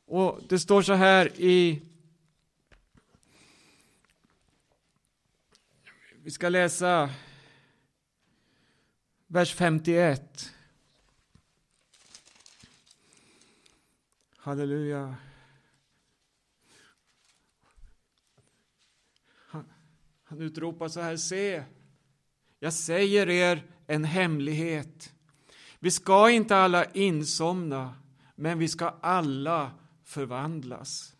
[0.06, 1.82] Och det står så här i
[6.22, 7.10] Vi ska läsa
[9.32, 10.52] vers 51.
[14.36, 15.16] Halleluja.
[19.46, 19.64] Han,
[20.24, 21.64] han utropar så här, se,
[22.58, 25.14] jag säger er en hemlighet.
[25.78, 27.94] Vi ska inte alla insomna,
[28.34, 29.72] men vi ska alla
[30.04, 31.16] förvandlas.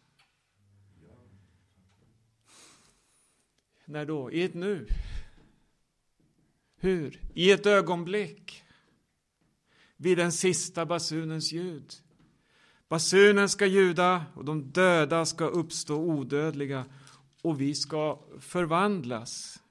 [3.85, 4.33] När då?
[4.33, 4.87] I ett nu.
[6.83, 7.21] Hur?
[7.35, 8.65] I ett ögonblick.
[9.97, 11.93] Vid den sista basunens ljud.
[12.89, 16.85] Basunen ska ljuda och de döda ska uppstå odödliga
[17.43, 19.63] och vi ska förvandlas.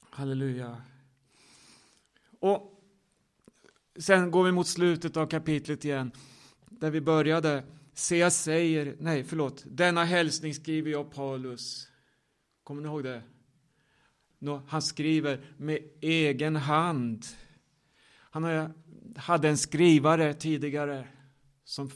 [0.00, 0.82] Halleluja.
[2.40, 2.82] Och
[3.98, 6.12] sen går vi mot slutet av kapitlet igen,
[6.66, 7.64] där vi började.
[7.94, 11.88] Se, jag säger, nej förlåt, denna hälsning skriver jag Paulus.
[12.62, 13.22] Kommer ni ihåg det?
[14.66, 17.26] Han skriver med egen hand.
[18.08, 18.72] Han
[19.16, 21.08] hade en skrivare tidigare
[21.64, 21.90] som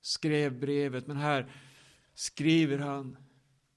[0.00, 1.52] skrev brevet, men här
[2.14, 3.16] skriver han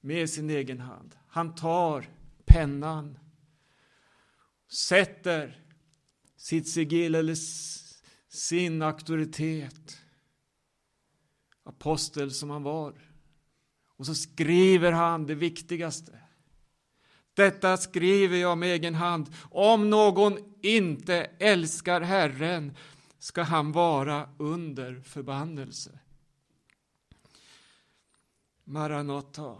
[0.02, 1.16] med sin egen hand.
[1.28, 2.10] Han tar
[2.46, 3.20] pennan,
[4.72, 5.66] sätter
[6.36, 7.36] sitt sigill eller
[8.28, 10.02] sin auktoritet,
[11.64, 13.10] apostel som han var.
[13.98, 16.23] Och så skriver han det viktigaste.
[17.34, 19.30] Detta skriver jag med egen hand.
[19.52, 22.78] Om någon inte älskar Herren
[23.20, 26.00] ska han vara under förbannelse.
[28.64, 29.56] Maranata.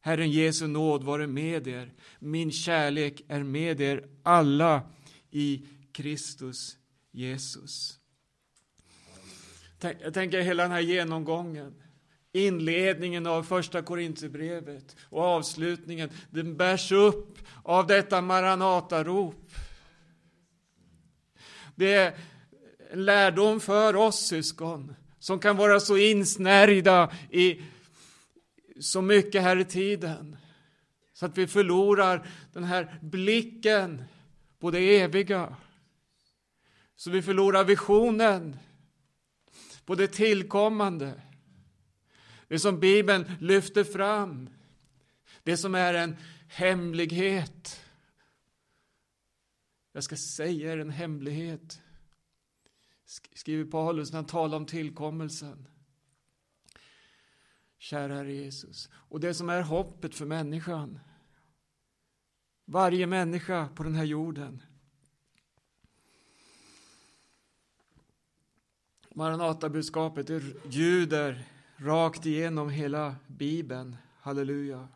[0.00, 1.92] Herren Jesu nåd vare med er.
[2.18, 4.82] Min kärlek är med er alla
[5.30, 6.76] i Kristus
[7.10, 7.98] Jesus.
[9.80, 11.82] Jag tänker hela den här genomgången.
[12.36, 19.50] Inledningen av första Korinthierbrevet och avslutningen, den bärs upp av detta Maranatarop.
[21.74, 22.16] Det är
[22.90, 27.60] en lärdom för oss syskon som kan vara så insnärjda i
[28.80, 30.36] så mycket här i tiden
[31.12, 34.04] så att vi förlorar den här blicken
[34.58, 35.56] på det eviga.
[36.96, 38.56] Så vi förlorar visionen
[39.84, 41.12] på det tillkommande.
[42.48, 44.50] Det som Bibeln lyfter fram.
[45.42, 46.16] Det som är en
[46.48, 47.80] hemlighet.
[49.92, 51.80] Jag ska säga er en hemlighet,
[53.34, 55.68] skriver Paulus när han talar om tillkommelsen.
[57.78, 58.90] Kära Herre Jesus.
[58.92, 60.98] Och det som är hoppet för människan.
[62.64, 64.62] Varje människa på den här jorden.
[69.14, 70.30] Maranatabudskapet
[70.70, 71.44] ljuder
[71.76, 73.96] rakt igenom hela Bibeln.
[74.20, 74.88] Halleluja.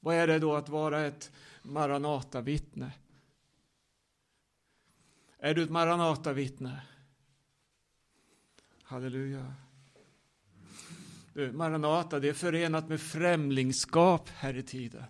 [0.00, 1.32] Vad är det då att vara ett
[1.62, 2.92] Maranata-vittne?
[5.38, 6.80] Är du ett Maranata-vittne?
[8.82, 9.54] Halleluja.
[11.32, 15.04] Du, Maranata, det är förenat med främlingskap här i tiden.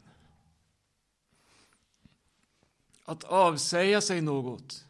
[3.04, 4.86] Att avsäga sig något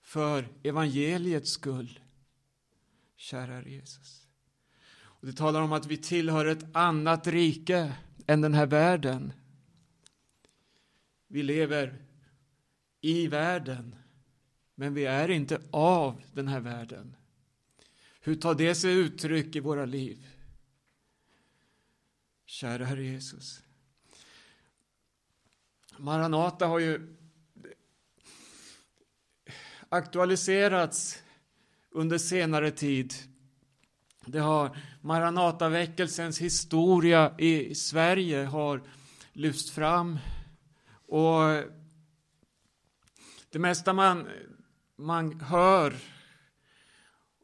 [0.00, 2.00] för evangeliets skull.
[3.16, 4.23] Kära Jesus.
[5.24, 7.92] Och det talar om att vi tillhör ett annat rike
[8.26, 9.32] än den här världen.
[11.28, 12.02] Vi lever
[13.00, 13.96] i världen,
[14.74, 17.16] men vi är inte av den här världen.
[18.20, 20.26] Hur tar det sig uttryck i våra liv?
[22.46, 23.62] Kära Herre Jesus.
[25.98, 27.16] Maranata har ju
[29.88, 31.22] aktualiserats
[31.90, 33.14] under senare tid.
[34.26, 38.82] Det har Maranataväckelsens historia i Sverige har
[39.32, 40.18] lyfts fram.
[41.08, 41.42] Och
[43.50, 44.26] det mesta man,
[44.96, 45.94] man hör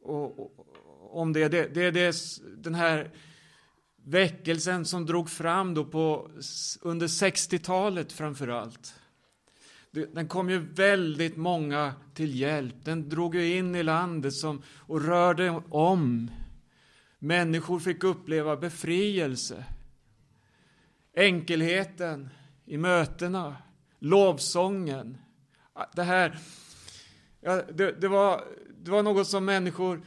[0.02, 0.56] och,
[1.10, 2.16] om det, det, det är det,
[2.62, 3.10] den här
[4.04, 6.30] väckelsen som drog fram då på,
[6.80, 8.94] under 60-talet framför allt.
[9.90, 12.74] Den kom ju väldigt många till hjälp.
[12.84, 16.30] Den drog ju in i landet som, och rörde om.
[17.22, 19.64] Människor fick uppleva befrielse.
[21.16, 22.28] Enkelheten
[22.66, 23.56] i mötena,
[23.98, 25.18] lovsången.
[25.72, 26.38] Ah, det här,
[27.40, 28.44] ja, det, det, var,
[28.84, 30.02] det var något som människor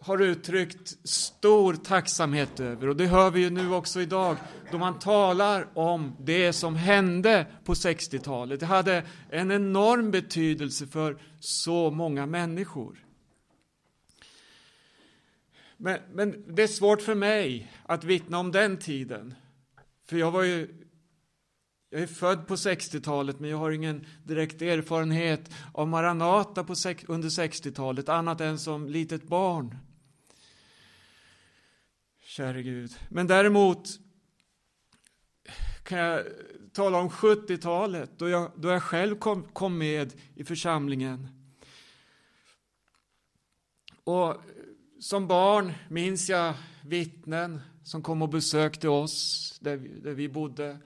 [0.00, 4.36] har uttryckt stor tacksamhet över och det hör vi ju nu också idag
[4.72, 8.60] då man talar om det som hände på 60-talet.
[8.60, 13.07] Det hade en enorm betydelse för så många människor.
[15.80, 19.34] Men, men det är svårt för mig att vittna om den tiden.
[20.06, 20.84] För jag var ju
[21.90, 26.74] jag är född på 60-talet, men jag har ingen direkt erfarenhet av Maranata på,
[27.08, 29.78] under 60-talet, annat än som litet barn
[32.28, 32.98] käre Gud.
[33.08, 33.88] Men däremot
[35.82, 36.24] kan jag
[36.72, 41.28] tala om 70-talet då jag, då jag själv kom, kom med i församlingen.
[44.04, 44.36] Och
[45.00, 50.78] som barn minns jag vittnen som kom och besökte oss där vi, där vi bodde.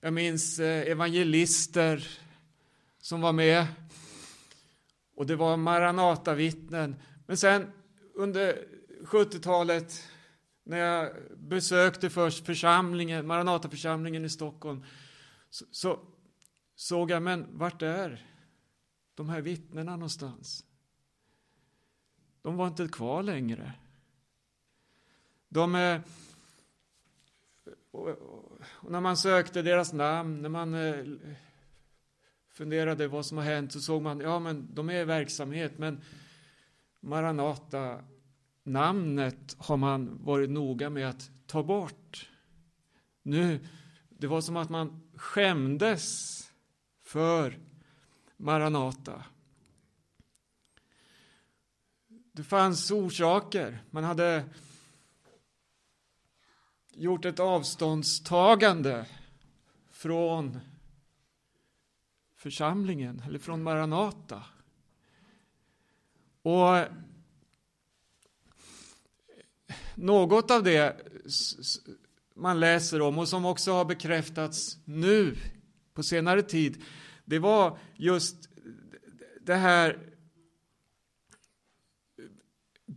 [0.00, 2.08] Jag minns eh, evangelister
[3.00, 3.66] som var med.
[5.16, 6.96] Och det var Maranata-vittnen.
[7.26, 7.72] Men sen
[8.14, 8.66] under
[9.02, 10.02] 70-talet
[10.64, 14.84] när jag besökte först församlingen, Maranataförsamlingen i Stockholm,
[15.50, 15.98] så, så
[16.76, 18.26] såg jag, men vart är
[19.14, 20.64] de här vittnena någonstans?
[22.44, 23.72] De var inte kvar längre.
[25.48, 26.00] De.
[27.90, 31.04] Och när man sökte deras namn, när man eh,
[32.52, 36.00] funderade vad som har hänt, så såg man, ja men de är i verksamhet, men
[37.00, 38.04] Maranata
[38.62, 42.30] namnet har man varit noga med att ta bort.
[43.22, 43.66] Nu,
[44.08, 46.40] det var som att man skämdes
[47.02, 47.58] för
[48.36, 49.24] Maranata.
[52.36, 53.82] Det fanns orsaker.
[53.90, 54.44] Man hade
[56.94, 59.06] gjort ett avståndstagande
[59.90, 60.60] från
[62.36, 64.42] församlingen, eller från Maranata.
[66.42, 66.84] Och
[69.94, 70.96] något av det
[72.34, 75.36] man läser om och som också har bekräftats nu
[75.92, 76.82] på senare tid,
[77.24, 78.48] det var just
[79.40, 80.13] det här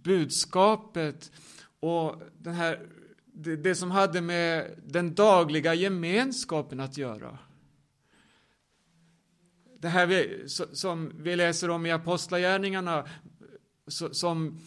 [0.08, 1.32] budskapet
[1.80, 2.80] och den här,
[3.26, 7.38] det, det som hade med den dagliga gemenskapen att göra.
[9.80, 13.08] Det här vi, som vi läser om i Apostlagärningarna,
[13.88, 14.60] som,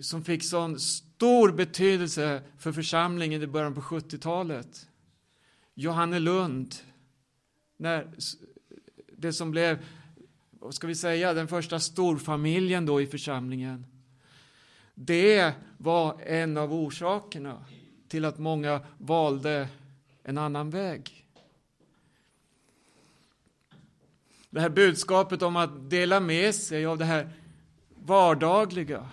[0.00, 4.88] som fick sån stor betydelse för församlingen i början på 70-talet.
[5.74, 6.74] Johannelund,
[7.76, 8.10] när
[9.16, 9.78] det som blev,
[10.50, 13.95] vad ska vi säga, den första storfamiljen då i församlingen.
[14.98, 17.64] Det var en av orsakerna
[18.08, 19.68] till att många valde
[20.22, 21.26] en annan väg.
[24.50, 27.30] Det här budskapet om att dela med sig av det här
[27.94, 29.08] vardagliga,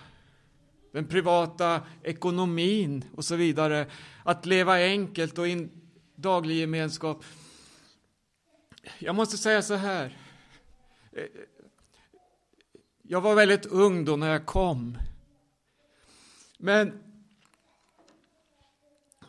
[0.92, 3.86] den privata ekonomin och så vidare,
[4.22, 5.68] att leva enkelt och i
[6.14, 7.24] daglig gemenskap.
[8.98, 10.18] Jag måste säga så här.
[13.02, 14.98] Jag var väldigt ung då när jag kom.
[16.64, 17.02] Men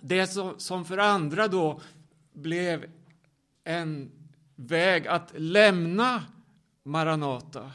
[0.02, 0.28] det
[0.58, 1.82] som för andra då
[2.34, 2.92] blev
[3.64, 4.12] en
[4.56, 6.24] väg att lämna
[6.84, 7.72] Maranata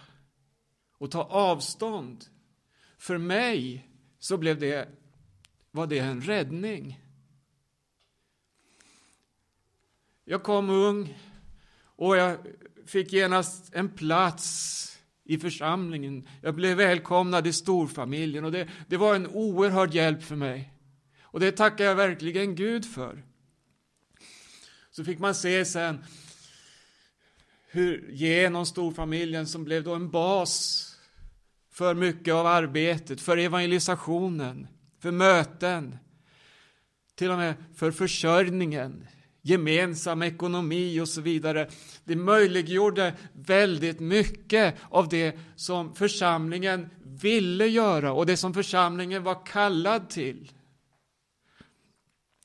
[0.99, 2.25] och ta avstånd.
[2.99, 3.89] För mig
[4.19, 4.89] så blev det,
[5.71, 7.01] var det en räddning.
[10.25, 11.19] Jag kom ung
[11.83, 12.39] och jag
[12.87, 15.00] fick genast en plats
[15.31, 16.29] i församlingen.
[16.43, 20.73] Jag blev välkomnad i storfamiljen och det, det var en oerhörd hjälp för mig.
[21.23, 23.23] Och det tackar jag verkligen Gud för.
[24.91, 26.05] Så fick man se sen
[27.67, 30.87] hur genom storfamiljen som blev då en bas
[31.73, 34.67] för mycket av arbetet, för evangelisationen,
[34.99, 35.99] för möten,
[37.15, 39.07] till och med för försörjningen,
[39.43, 41.69] gemensam ekonomi och så vidare.
[42.05, 49.47] Det möjliggjorde väldigt mycket av det som församlingen ville göra och det som församlingen var
[49.47, 50.53] kallad till.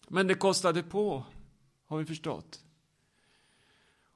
[0.07, 1.25] Men det kostade på,
[1.85, 2.59] har vi förstått.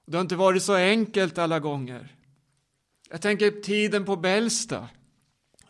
[0.06, 2.16] Det har inte varit så enkelt alla gånger.
[3.10, 4.90] Jag tänker tiden på Bällsta.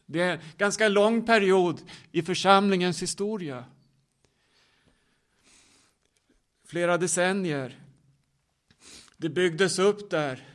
[0.06, 1.82] Det är en ganska lång period
[2.12, 3.66] i församlingens historia.
[6.70, 7.80] Flera decennier.
[9.18, 10.48] Det byggdes upp där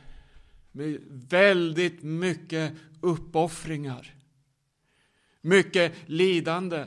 [0.71, 4.15] med väldigt mycket uppoffringar.
[5.41, 6.85] Mycket lidande.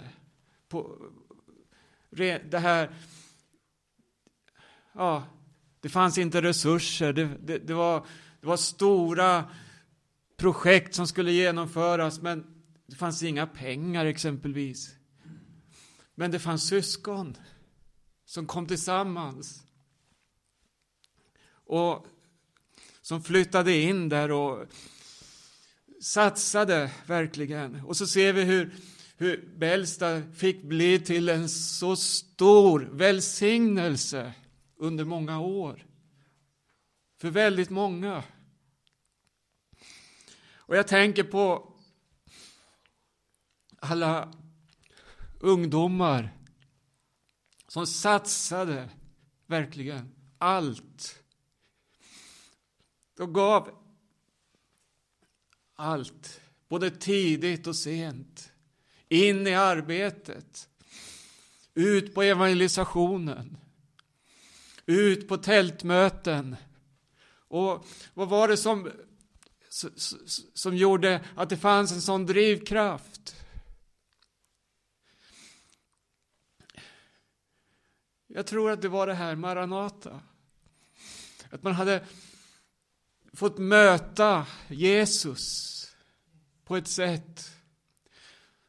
[0.69, 0.97] På
[2.11, 2.91] det här...
[4.93, 5.27] Ja,
[5.81, 7.13] det fanns inte resurser.
[7.13, 8.07] Det, det, det, var,
[8.41, 9.45] det var stora
[10.37, 14.95] projekt som skulle genomföras, men det fanns inga pengar exempelvis.
[16.15, 17.37] Men det fanns syskon
[18.29, 19.63] som kom tillsammans.
[21.51, 22.07] Och
[23.01, 24.67] som flyttade in där och
[26.03, 27.85] satsade verkligen.
[27.85, 28.75] Och så ser vi hur,
[29.17, 34.33] hur Bällsta fick bli till en så stor välsignelse
[34.77, 35.87] under många år.
[37.21, 38.25] För väldigt många.
[40.55, 41.73] Och jag tänker på
[43.81, 44.33] alla
[45.41, 46.38] ungdomar
[47.69, 48.89] som satsade
[49.47, 51.23] verkligen allt.
[53.17, 53.71] De gav
[55.75, 58.53] allt, både tidigt och sent,
[59.09, 60.69] in i arbetet,
[61.75, 63.57] ut på evangelisationen,
[64.87, 66.57] ut på tältmöten.
[67.49, 68.91] Och vad var det som,
[70.55, 73.18] som gjorde att det fanns en sån drivkraft?
[78.39, 80.21] Jag tror att det var det här Maranata.
[81.51, 82.05] Att man hade
[83.33, 85.87] fått möta Jesus
[86.65, 87.51] på ett sätt.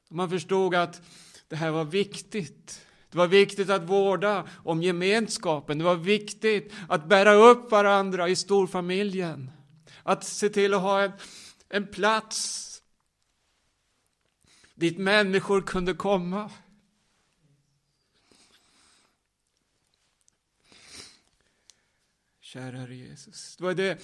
[0.09, 1.01] Man förstod att
[1.47, 2.85] det här var viktigt.
[3.09, 5.77] Det var viktigt att vårda om gemenskapen.
[5.77, 9.51] Det var viktigt att bära upp varandra i storfamiljen.
[10.03, 11.11] Att se till att ha en,
[11.69, 12.65] en plats
[14.75, 16.51] dit människor kunde komma.
[22.49, 23.55] Kära Herre Jesus.
[23.57, 24.01] Det var det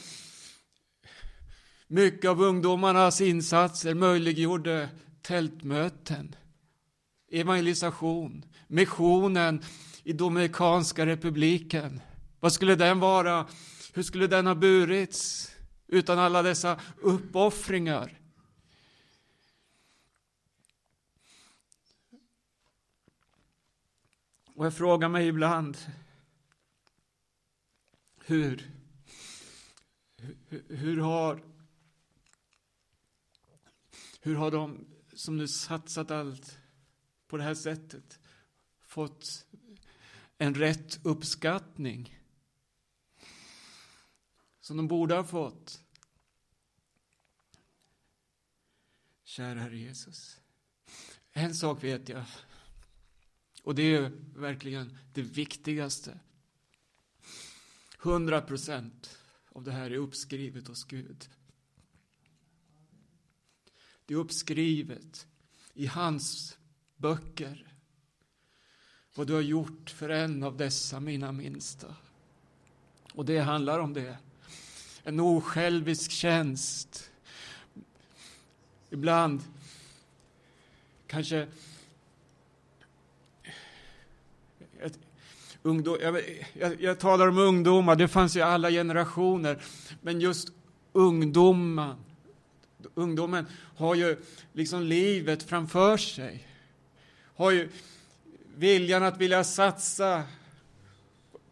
[1.88, 4.89] mycket av ungdomarnas insatser möjliggjorde
[5.22, 6.36] tältmöten,
[7.32, 9.64] evangelisation, missionen
[10.04, 12.02] i Dominikanska republiken.
[12.39, 13.48] Vad skulle den vara?
[13.93, 15.52] Hur skulle den ha burits
[15.88, 18.20] utan alla dessa uppoffringar?
[24.56, 25.78] Och jag frågar mig ibland
[28.26, 28.72] hur,
[30.48, 31.44] hur, hur har
[34.20, 36.58] hur har de som nu satsat allt
[37.28, 38.20] på det här sättet
[38.82, 39.46] fått
[40.38, 42.20] en rätt uppskattning
[44.60, 45.84] som de borde ha fått?
[49.24, 50.42] Kära Herre Jesus.
[51.32, 52.26] En sak vet jag.
[53.64, 56.20] Och det är verkligen det viktigaste.
[58.06, 59.18] Hundra procent
[59.51, 61.30] av det här är uppskrivet hos Gud.
[64.06, 65.28] Det är uppskrivet
[65.74, 66.58] i hans
[66.95, 67.74] böcker
[69.16, 71.95] vad du har gjort för en av dessa mina minsta.
[73.14, 74.18] Och det handlar om det.
[75.03, 77.12] En osjälvisk tjänst.
[78.89, 79.41] Ibland
[81.08, 81.47] kanske
[85.66, 86.22] ungdom, jag,
[86.53, 89.57] jag, jag, talar om ungdomar, det fanns ju alla generationer,
[90.01, 90.51] men just
[90.93, 91.95] ungdomen,
[92.93, 93.45] ungdomen
[93.78, 94.18] har ju
[94.53, 96.47] liksom livet framför sig.
[97.36, 97.70] Har ju
[98.55, 100.24] viljan att vilja satsa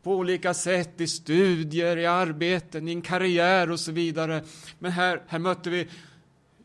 [0.03, 4.43] på olika sätt i studier, i arbeten, i en karriär och så vidare.
[4.80, 5.88] Men här, här mötte vi,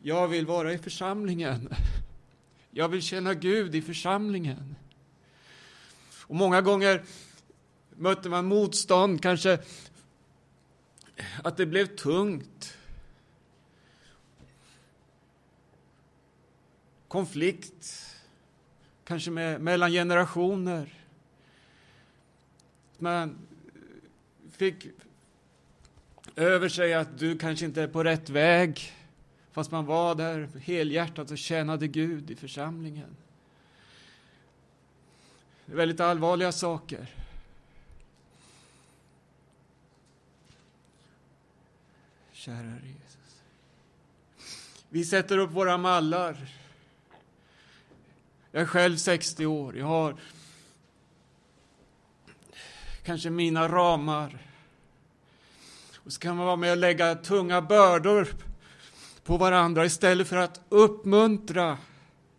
[0.01, 1.69] jag vill vara i församlingen.
[2.71, 4.75] Jag vill känna Gud i församlingen.
[6.21, 7.03] Och många gånger
[7.99, 9.59] mötte man motstånd, kanske
[11.43, 12.75] att det blev tungt.
[17.09, 18.15] konflikt,
[19.03, 20.93] kanske med, mellan generationer.
[22.97, 23.37] Man
[24.51, 24.87] fick
[26.35, 28.93] över sig att du kanske inte är på rätt väg,
[29.51, 33.15] fast man var där helhjärtat och tjänade Gud i församlingen.
[35.65, 37.07] Det är väldigt allvarliga saker.
[42.39, 43.41] Kära Jesus.
[44.89, 46.37] Vi sätter upp våra mallar
[48.51, 49.77] jag är själv 60 år.
[49.77, 50.15] Jag har
[53.03, 54.37] kanske mina ramar.
[55.95, 58.27] Och så kan man vara med och lägga tunga bördor
[59.23, 61.77] på varandra istället för att uppmuntra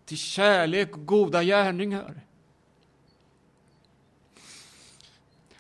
[0.05, 2.21] till kärlek och goda gärningar.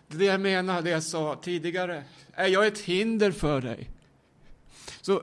[0.07, 2.05] Det det jag menar, det jag sa tidigare.
[2.33, 3.91] Är jag ett hinder för dig?
[5.01, 5.23] Så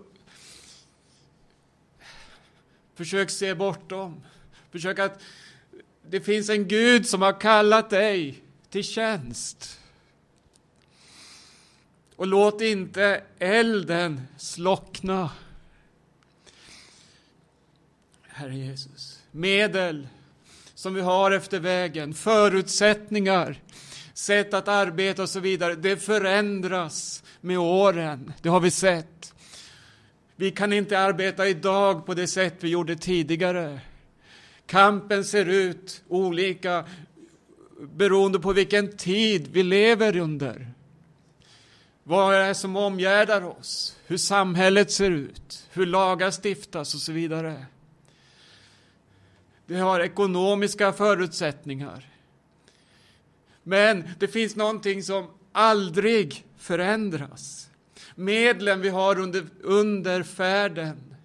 [2.96, 4.24] försök se bortom.
[4.72, 5.22] Försök att
[6.10, 9.80] det finns en Gud som har kallat dig till tjänst.
[12.16, 15.32] Och låt inte elden slockna.
[18.28, 20.08] Herre Jesus, medel
[20.76, 23.62] som vi har efter vägen, förutsättningar,
[24.14, 28.34] sätt att arbeta och så vidare, det förändras med åren.
[28.42, 29.34] Det har vi sett.
[30.40, 33.80] Vi kan inte arbeta idag på det sätt vi gjorde tidigare.
[34.66, 36.86] Kampen ser ut olika
[37.80, 40.72] beroende på vilken tid vi lever under.
[42.04, 43.98] Vad är det som omgärdar oss?
[44.06, 45.68] Hur samhället ser ut?
[45.72, 47.66] Hur lagar stiftas och så vidare.
[49.66, 52.10] Det har ekonomiska förutsättningar.
[53.64, 57.67] Men det finns någonting som aldrig förändras.
[58.20, 61.16] Medlen vi har under, under färden,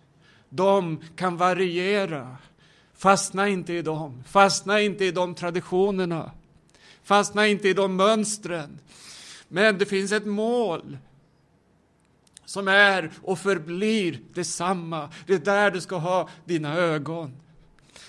[0.49, 2.37] de kan variera.
[2.95, 4.25] Fastna inte i dem.
[4.27, 6.31] Fastna inte i de traditionerna.
[7.03, 8.79] Fastna inte i de mönstren.
[9.49, 10.99] Men det finns ett mål
[12.45, 15.11] som är och förblir detsamma.
[15.27, 17.37] Det är där du ska ha dina ögon.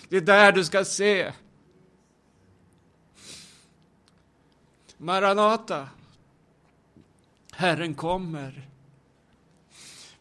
[0.10, 1.32] Det är där du ska se.
[4.98, 5.88] Maranata,
[7.52, 8.73] Herren kommer.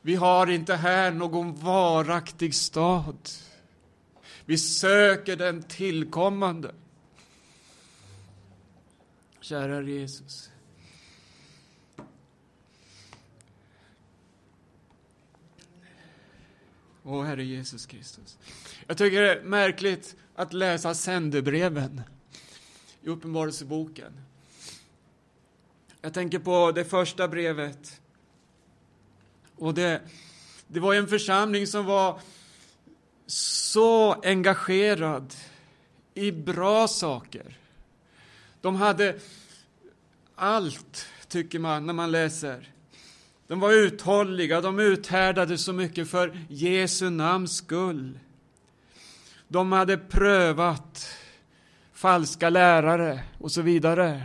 [0.03, 3.29] Vi har inte här någon varaktig stad.
[4.45, 6.75] Vi söker den tillkommande.
[9.41, 10.51] Kära Jesus.
[17.05, 18.39] Åh, Herre Jesus Kristus.
[18.87, 22.01] Jag tycker det är märkligt att läsa sändebreven
[23.03, 24.13] i Uppenbarelseboken.
[26.01, 28.02] Jag tänker på det första brevet.
[29.63, 30.01] Och det,
[30.67, 32.21] det var en församling som var
[33.27, 35.35] så engagerad
[36.15, 37.59] i bra saker.
[38.61, 39.19] De hade
[40.35, 42.73] allt, tycker man, när man läser.
[43.47, 48.19] De var uthålliga, de uthärdade så mycket för Jesu namns skull.
[49.49, 51.19] De hade prövat
[51.93, 54.23] falska lärare och så vidare.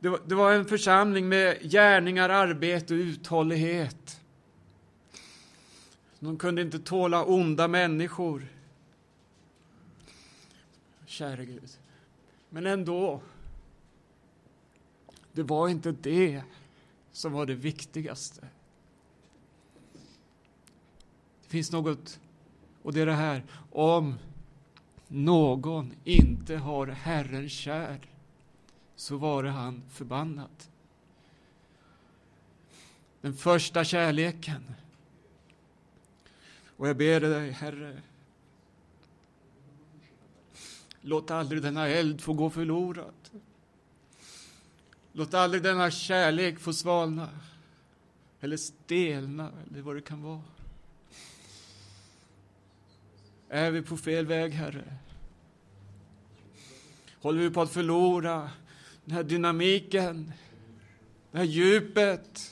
[0.00, 4.20] Det var, det var en församling med gärningar, arbete och uthållighet.
[6.18, 8.46] De kunde inte tåla onda människor.
[11.06, 11.78] Käre Gud.
[12.48, 13.20] Men ändå,
[15.32, 16.42] det var inte det
[17.12, 18.48] som var det viktigaste.
[21.42, 22.20] Det finns något,
[22.82, 24.14] och det är det här, om
[25.08, 28.09] någon inte har Herren kär,
[29.00, 30.64] så vare han förbannad.
[33.20, 34.74] Den första kärleken.
[36.76, 38.02] Och jag ber dig, Herre,
[41.00, 43.14] låt aldrig denna eld få gå förlorad.
[45.12, 47.28] Låt aldrig denna kärlek få svalna
[48.40, 50.42] eller stelna eller vad det kan vara.
[53.48, 54.96] Är vi på fel väg, Herre?
[57.20, 58.50] Håller vi på att förlora
[59.10, 60.32] den här dynamiken,
[61.32, 62.50] det här djupet?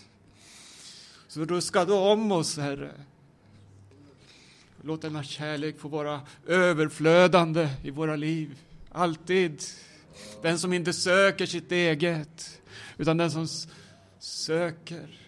[1.28, 2.92] Så ruska du om oss, Herre.
[4.82, 9.62] Låt denna kärlek få vara överflödande i våra liv, alltid.
[10.42, 12.60] Den som inte söker sitt eget,
[12.96, 13.48] utan den som
[14.18, 15.20] söker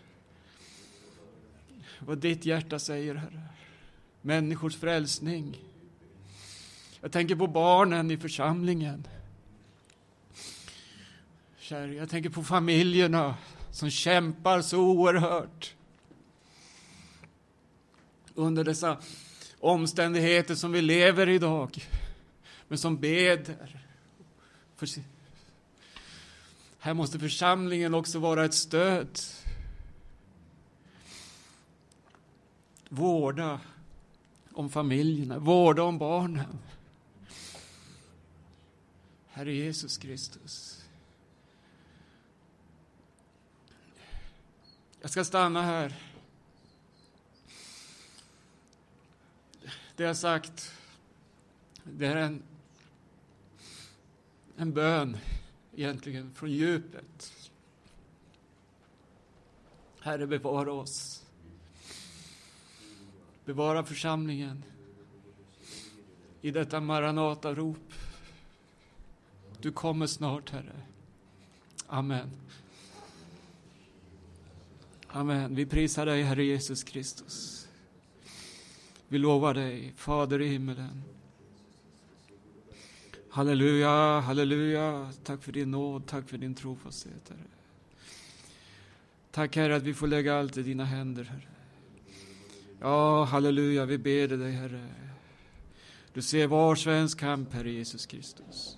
[1.98, 3.42] vad ditt hjärta säger, Herre.
[4.22, 5.58] Människors frälsning.
[7.00, 9.06] Jag tänker på barnen i församlingen.
[11.70, 13.36] Kär, jag tänker på familjerna
[13.70, 15.74] som kämpar så oerhört
[18.34, 18.98] under dessa
[19.60, 21.88] omständigheter som vi lever i idag,
[22.68, 23.82] men som beder
[24.76, 25.04] för sin...
[26.78, 29.18] Här måste församlingen också vara ett stöd.
[32.88, 33.60] Vårda
[34.52, 36.58] om familjerna, vårda om barnen.
[39.28, 40.79] Herre Jesus Kristus.
[45.00, 45.94] Jag ska stanna här.
[49.96, 50.72] Det jag sagt,
[51.84, 52.42] det är en
[54.60, 55.16] en bön
[55.74, 57.32] egentligen från djupet.
[60.00, 61.26] Herre, bevara oss.
[63.44, 64.64] Bevara församlingen
[66.40, 67.92] i detta Maranata-rop.
[69.60, 70.82] Du kommer snart, Herre.
[71.86, 72.30] Amen.
[75.12, 75.54] Amen.
[75.54, 77.68] Vi prisar dig, Herre Jesus Kristus.
[79.08, 81.02] Vi lovar dig, Fader i himmelen.
[83.30, 85.12] Halleluja, halleluja.
[85.24, 87.40] Tack för din nåd, tack för din trofasthet, Herre.
[89.30, 91.48] Tack, Herre, att vi får lägga allt i dina händer, Herre.
[92.80, 94.86] Ja, halleluja, vi ber dig, Herre.
[96.12, 98.76] Du ser var svensk kamp, Herre Jesus Kristus.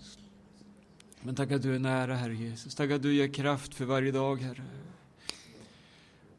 [1.22, 2.74] Men tack att du är nära, Herre Jesus.
[2.74, 4.64] Tack att du ger kraft för varje dag, Herre.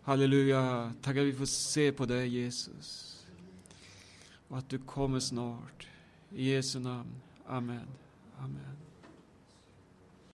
[0.05, 0.93] Halleluja.
[1.01, 3.19] Tack att vi får se på dig, Jesus.
[4.47, 5.87] Och att du kommer snart.
[6.29, 7.11] I Jesu namn.
[7.47, 7.87] Amen.
[8.39, 8.82] Amen.